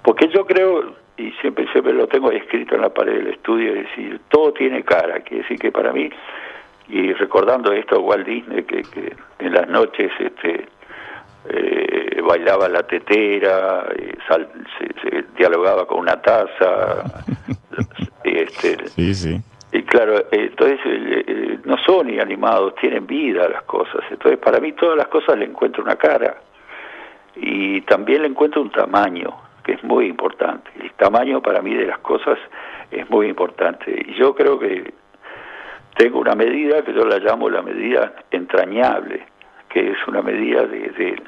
porque 0.02 0.28
yo 0.30 0.46
creo 0.46 0.96
y 1.18 1.32
siempre 1.42 1.68
siempre 1.72 1.94
lo 1.94 2.08
tengo 2.08 2.32
escrito 2.32 2.76
en 2.76 2.82
la 2.82 2.89
pared 2.89 3.13
del 3.13 3.28
estudio, 3.28 3.74
es 3.74 3.88
decir, 3.89 4.22
todo 4.30 4.54
tiene 4.54 4.84
cara, 4.84 5.20
quiere 5.22 5.44
decir 5.44 5.60
que 5.60 5.72
para 5.72 5.92
mí, 5.92 6.10
y 6.89 7.13
recordando 7.13 7.72
esto 7.72 8.02
Walt 8.02 8.26
Disney, 8.26 8.63
que, 8.63 8.82
que 8.84 9.16
en 9.39 9.54
las 9.54 9.68
noches 9.68 10.12
este 10.20 10.68
eh, 11.50 12.22
bailaba 12.22 12.68
la 12.68 12.84
tetera, 12.84 13.86
eh, 13.96 14.16
se, 15.02 15.26
dialogaba 15.38 15.86
con 15.86 16.00
una 16.00 16.22
taza, 16.22 17.04
este, 18.24 18.88
sí, 18.88 19.13
sí. 19.13 19.42
Y 19.74 19.82
claro, 19.84 20.24
entonces 20.30 20.80
eh, 20.86 21.58
no 21.66 21.78
son 21.80 22.08
inanimados, 22.08 22.76
tienen 22.76 23.08
vida 23.08 23.50
las 23.50 23.64
cosas. 23.64 24.04
Entonces 24.12 24.38
para 24.40 24.60
mí 24.60 24.72
todas 24.74 24.96
las 24.96 25.08
cosas 25.08 25.36
le 25.38 25.46
encuentro 25.46 25.84
una 25.84 25.96
cara 25.96 26.38
y 27.36 27.82
también 27.82 28.22
le 28.22 28.28
encuentro 28.28 28.62
un 28.62 28.70
tamaño 28.70 29.36
que 29.64 29.74
es 29.74 29.84
muy 29.84 30.06
importante. 30.06 30.70
El 30.80 30.92
tamaño 30.92 31.42
para 31.42 31.64
mí 31.64 31.74
de 31.74 31.88
las 31.88 31.98
cosas 32.00 32.38
es 32.92 33.10
muy 33.10 33.28
importante. 33.28 34.06
Y 34.08 34.14
yo 34.14 34.36
creo 34.36 34.60
que 34.60 34.94
tengo 35.96 36.20
una 36.20 36.36
medida 36.36 36.84
que 36.84 36.94
yo 36.94 37.06
la 37.06 37.18
llamo 37.18 37.50
la 37.50 37.64
medida 37.64 38.14
entrañable, 38.30 39.26
que 39.70 39.92
es 39.92 39.98
una 40.08 40.22
medida 40.22 40.68
de, 40.68 41.20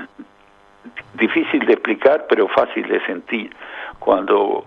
difícil 1.16 1.66
de 1.66 1.74
explicar, 1.74 2.28
pero 2.30 2.48
fácil 2.50 2.88
de 2.88 3.04
sentir. 3.08 3.56
Cuando 3.98 4.66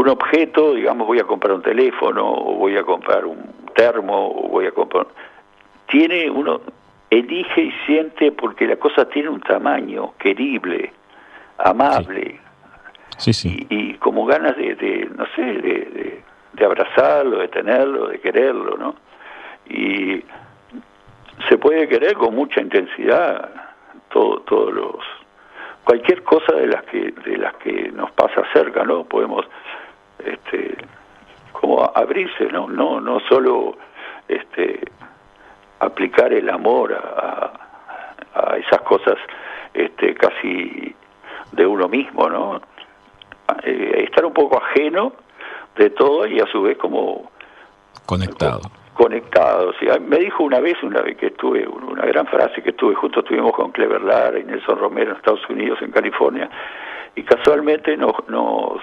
un 0.00 0.08
objeto, 0.08 0.72
digamos, 0.72 1.06
voy 1.06 1.18
a 1.18 1.24
comprar 1.24 1.52
un 1.52 1.62
teléfono, 1.62 2.26
o 2.26 2.54
voy 2.54 2.74
a 2.74 2.82
comprar 2.82 3.26
un 3.26 3.38
termo, 3.74 4.30
o 4.30 4.48
voy 4.48 4.66
a 4.66 4.72
comprar... 4.72 5.06
Tiene 5.88 6.30
uno, 6.30 6.62
elige 7.10 7.60
y 7.60 7.72
siente 7.84 8.32
porque 8.32 8.66
la 8.66 8.76
cosa 8.76 9.06
tiene 9.06 9.28
un 9.28 9.40
tamaño 9.40 10.14
querible, 10.18 10.92
amable, 11.58 12.40
y, 13.44 13.94
como 13.94 14.24
ganas 14.24 14.56
de, 14.56 15.10
no 15.14 15.26
sé, 15.36 15.42
de, 15.42 16.22
de, 16.54 16.64
abrazarlo, 16.64 17.38
de 17.38 17.48
tenerlo, 17.48 18.08
de 18.08 18.20
quererlo, 18.20 18.78
¿no? 18.78 18.94
Y 19.68 20.24
se 21.48 21.58
puede 21.58 21.86
querer 21.88 22.14
con 22.14 22.34
mucha 22.34 22.62
intensidad 22.62 23.50
todo, 24.08 24.40
todos 24.40 24.72
los 24.72 24.96
cualquier 25.84 26.22
cosa 26.22 26.54
de 26.54 26.68
las 26.68 26.84
que 26.84 27.12
de 27.24 27.36
las 27.36 27.54
que 27.56 27.90
nos 27.92 28.10
pasa 28.12 28.42
cerca, 28.52 28.84
¿no? 28.84 29.04
Podemos 29.04 29.44
este 30.26 30.76
como 31.52 31.90
abrirse, 31.94 32.46
no 32.46 32.68
no 32.68 33.00
no 33.00 33.20
solo 33.28 33.76
este 34.28 34.80
aplicar 35.80 36.32
el 36.32 36.48
amor 36.48 36.94
a, 36.94 37.52
a 38.34 38.56
esas 38.56 38.80
cosas 38.82 39.16
este 39.74 40.14
casi 40.14 40.94
de 41.52 41.66
uno 41.66 41.88
mismo, 41.88 42.28
¿no? 42.28 42.60
Eh, 43.64 44.04
estar 44.04 44.24
un 44.24 44.32
poco 44.32 44.62
ajeno 44.62 45.12
de 45.76 45.90
todo 45.90 46.26
y 46.26 46.40
a 46.40 46.46
su 46.46 46.62
vez 46.62 46.78
como 46.78 47.30
conectado. 48.06 48.60
Conectado. 48.94 49.72
me 50.00 50.18
dijo 50.18 50.42
una 50.42 50.60
vez, 50.60 50.76
una 50.82 51.00
vez 51.00 51.16
que 51.16 51.28
estuve, 51.28 51.66
una 51.66 52.04
gran 52.04 52.26
frase 52.26 52.62
que 52.62 52.70
estuve, 52.70 52.94
justo 52.94 53.20
estuvimos 53.20 53.52
con 53.52 53.72
Clever 53.72 54.02
Lara 54.02 54.38
y 54.38 54.44
Nelson 54.44 54.78
Romero 54.78 55.12
en 55.12 55.16
Estados 55.16 55.48
Unidos, 55.48 55.78
en 55.80 55.90
California, 55.90 56.50
y 57.14 57.22
casualmente 57.22 57.96
nos, 57.96 58.12
nos, 58.28 58.82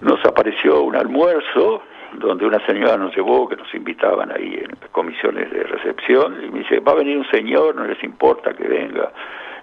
nos 0.00 0.24
apareció 0.24 0.82
un 0.82 0.96
almuerzo 0.96 1.82
donde 2.18 2.46
una 2.46 2.64
señora 2.66 2.96
nos 2.96 3.14
llevó, 3.14 3.48
que 3.48 3.56
nos 3.56 3.72
invitaban 3.74 4.30
ahí 4.30 4.54
en 4.62 4.76
comisiones 4.92 5.50
de 5.50 5.64
recepción, 5.64 6.44
y 6.44 6.50
me 6.50 6.60
dice, 6.60 6.80
va 6.80 6.92
a 6.92 6.96
venir 6.96 7.18
un 7.18 7.28
señor, 7.30 7.74
no 7.74 7.84
les 7.84 8.02
importa 8.04 8.52
que 8.54 8.66
venga. 8.66 9.12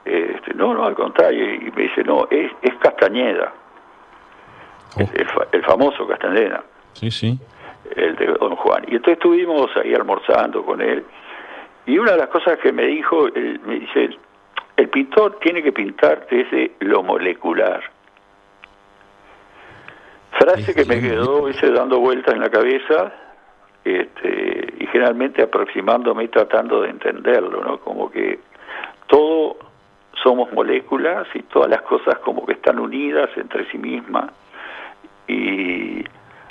Este, 0.04 0.54
no, 0.54 0.74
no, 0.74 0.86
al 0.86 0.96
contrario, 0.96 1.54
y 1.54 1.72
me 1.72 1.84
dice, 1.84 2.04
no, 2.04 2.28
es, 2.30 2.52
es 2.62 2.74
Castañeda, 2.76 3.54
oh. 4.98 5.48
el, 5.52 5.64
famoso 5.64 6.08
Castañeda. 6.08 6.64
Sí, 6.94 7.12
sí. 7.12 7.40
El 7.96 8.16
de 8.16 8.28
Don 8.28 8.56
Juan. 8.56 8.84
Y 8.88 8.96
entonces 8.96 9.14
estuvimos 9.14 9.70
ahí 9.78 9.94
almorzando 9.94 10.66
con 10.66 10.82
él, 10.82 11.06
y 11.86 11.98
una 11.98 12.12
de 12.14 12.18
las 12.18 12.30
cosas 12.30 12.58
que 12.60 12.72
me 12.72 12.86
dijo, 12.86 13.28
me 13.66 13.80
dice, 13.80 14.18
el 14.78 14.90
pintor 14.90 15.40
tiene 15.42 15.64
que 15.64 15.72
pintar 15.72 16.28
desde 16.30 16.72
lo 16.80 17.04
molecular. 17.04 17.82
Frase 20.32 20.74
que 20.74 20.86
me 20.86 21.00
quedó 21.00 21.48
ese 21.48 21.72
dando 21.72 22.00
vueltas 22.00 22.34
en 22.34 22.42
la 22.42 22.50
cabeza, 22.50 23.14
este, 23.84 24.74
y 24.80 24.88
generalmente 24.88 25.42
aproximándome 25.42 26.26
y 26.26 26.28
tratando 26.28 26.82
de 26.82 26.90
entenderlo, 26.90 27.64
¿no? 27.64 27.80
Como 27.80 28.10
que 28.12 28.40
todo 29.08 29.58
somos 30.22 30.52
moléculas 30.54 31.28
y 31.34 31.42
todas 31.44 31.70
las 31.70 31.82
cosas 31.82 32.20
como 32.20 32.46
que 32.46 32.54
están 32.54 32.80
unidas 32.80 33.30
entre 33.36 33.70
sí 33.72 33.78
mismas 33.78 34.32
y 35.28 36.04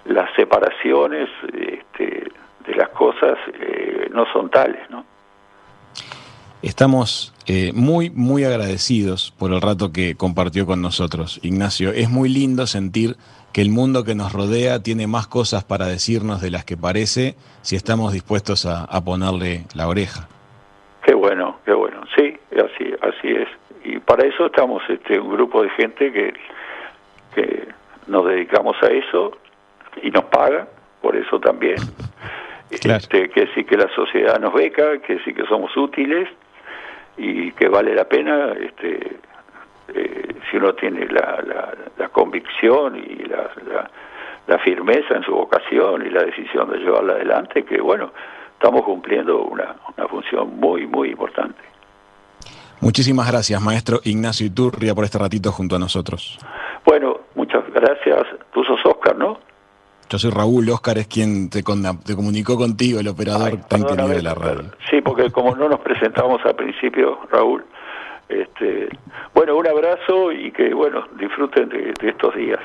las 0.06 0.34
separaciones 0.34 1.28
este, 1.52 2.32
de 2.66 2.74
las 2.74 2.88
cosas 2.90 3.38
eh, 3.60 4.08
no 4.12 4.24
son 4.32 4.50
tales, 4.50 4.88
¿no? 4.90 5.04
Estamos 6.62 7.32
eh, 7.46 7.72
muy, 7.74 8.10
muy 8.10 8.44
agradecidos 8.44 9.32
por 9.38 9.52
el 9.52 9.62
rato 9.62 9.92
que 9.92 10.14
compartió 10.14 10.66
con 10.66 10.82
nosotros, 10.82 11.40
Ignacio. 11.42 11.90
Es 11.90 12.10
muy 12.10 12.28
lindo 12.28 12.66
sentir 12.66 13.16
que 13.52 13.60
el 13.60 13.70
mundo 13.70 14.04
que 14.04 14.14
nos 14.14 14.32
rodea 14.32 14.82
tiene 14.82 15.06
más 15.06 15.26
cosas 15.26 15.64
para 15.64 15.86
decirnos 15.86 16.40
de 16.40 16.50
las 16.50 16.64
que 16.64 16.76
parece 16.76 17.34
si 17.62 17.76
estamos 17.76 18.12
dispuestos 18.12 18.66
a, 18.66 18.86
ponerle 19.04 19.64
la 19.74 19.88
oreja. 19.88 20.28
Qué 21.04 21.14
bueno, 21.14 21.58
qué 21.64 21.72
bueno. 21.72 22.02
Sí, 22.16 22.36
así, 22.52 22.94
así 23.02 23.28
es. 23.28 23.48
Y 23.84 23.98
para 23.98 24.26
eso 24.26 24.46
estamos 24.46 24.82
este, 24.88 25.18
un 25.18 25.32
grupo 25.32 25.62
de 25.62 25.70
gente 25.70 26.12
que, 26.12 26.34
que 27.34 27.68
nos 28.06 28.26
dedicamos 28.26 28.76
a 28.82 28.86
eso 28.86 29.32
y 30.02 30.10
nos 30.10 30.24
paga, 30.24 30.68
por 31.00 31.16
eso 31.16 31.38
también. 31.40 31.76
Este, 32.70 33.28
que 33.30 33.48
sí 33.52 33.64
que 33.64 33.76
la 33.76 33.88
sociedad 33.96 34.38
nos 34.38 34.54
beca, 34.54 35.00
que 35.00 35.18
sí 35.24 35.34
que 35.34 35.44
somos 35.46 35.76
útiles 35.76 36.28
y 37.16 37.50
que 37.50 37.68
vale 37.68 37.96
la 37.96 38.04
pena 38.04 38.52
este, 38.52 39.18
eh, 39.94 40.34
si 40.50 40.56
uno 40.56 40.74
tiene 40.74 41.06
la, 41.06 41.42
la, 41.96 42.08
convicción 42.08 42.96
y 42.96 43.24
la, 43.24 43.50
la, 44.46 44.58
firmeza 44.58 45.14
en 45.14 45.22
su 45.22 45.32
vocación 45.32 46.04
y 46.04 46.10
la 46.10 46.24
decisión 46.24 46.70
de 46.70 46.78
llevarla 46.78 47.14
adelante, 47.14 47.64
que 47.64 47.80
bueno, 47.80 48.12
estamos 48.54 48.82
cumpliendo 48.82 49.42
una, 49.42 49.76
una 49.96 50.08
función 50.08 50.58
muy, 50.58 50.86
muy 50.86 51.10
importante. 51.10 51.60
Muchísimas 52.80 53.30
gracias, 53.30 53.60
maestro 53.60 54.00
Ignacio 54.04 54.46
Iturria, 54.46 54.94
por 54.94 55.04
este 55.04 55.18
ratito 55.18 55.52
junto 55.52 55.76
a 55.76 55.78
nosotros. 55.78 56.38
Bueno, 56.84 57.20
muchas 57.34 57.62
gracias. 57.72 58.26
Tú 58.52 58.64
sos 58.64 58.80
Oscar, 58.84 59.16
¿no? 59.16 59.38
Yo 60.10 60.18
soy 60.18 60.32
Raúl, 60.32 60.68
Oscar 60.70 60.98
es 60.98 61.06
quien 61.06 61.50
te, 61.50 61.62
te 61.62 62.16
comunicó 62.16 62.56
contigo, 62.56 62.98
el 62.98 63.06
operador 63.06 63.58
tan 63.68 63.84
querido 63.84 64.08
de 64.08 64.22
la 64.22 64.34
radio. 64.34 64.64
Sí, 64.90 65.00
porque 65.02 65.30
como 65.30 65.54
no 65.54 65.68
nos 65.68 65.78
presentamos 65.80 66.44
al 66.44 66.56
principio, 66.56 67.20
Raúl, 67.30 67.64
este, 68.30 68.88
bueno, 69.34 69.56
un 69.56 69.66
abrazo 69.66 70.32
y 70.32 70.52
que, 70.52 70.72
bueno, 70.74 71.04
disfruten 71.18 71.68
de, 71.68 71.92
estos 72.02 72.34
días. 72.34 72.60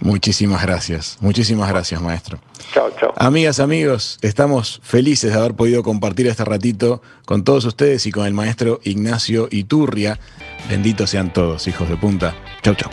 Muchísimas 0.00 0.62
gracias, 0.64 1.18
muchísimas 1.20 1.68
gracias, 1.68 2.00
maestro. 2.00 2.38
Chao, 2.72 2.90
chao. 3.00 3.12
Amigas, 3.16 3.58
amigos, 3.58 4.18
estamos 4.22 4.80
felices 4.84 5.32
de 5.32 5.38
haber 5.38 5.54
podido 5.54 5.82
compartir 5.82 6.28
este 6.28 6.44
ratito 6.44 7.02
con 7.24 7.42
todos 7.42 7.64
ustedes 7.64 8.06
y 8.06 8.12
con 8.12 8.24
el 8.24 8.32
maestro 8.32 8.78
Ignacio 8.84 9.48
Iturria. 9.50 10.20
Benditos 10.70 11.10
sean 11.10 11.32
todos, 11.32 11.66
hijos 11.66 11.88
de 11.88 11.96
punta. 11.96 12.32
Chau, 12.62 12.76
chau. 12.76 12.90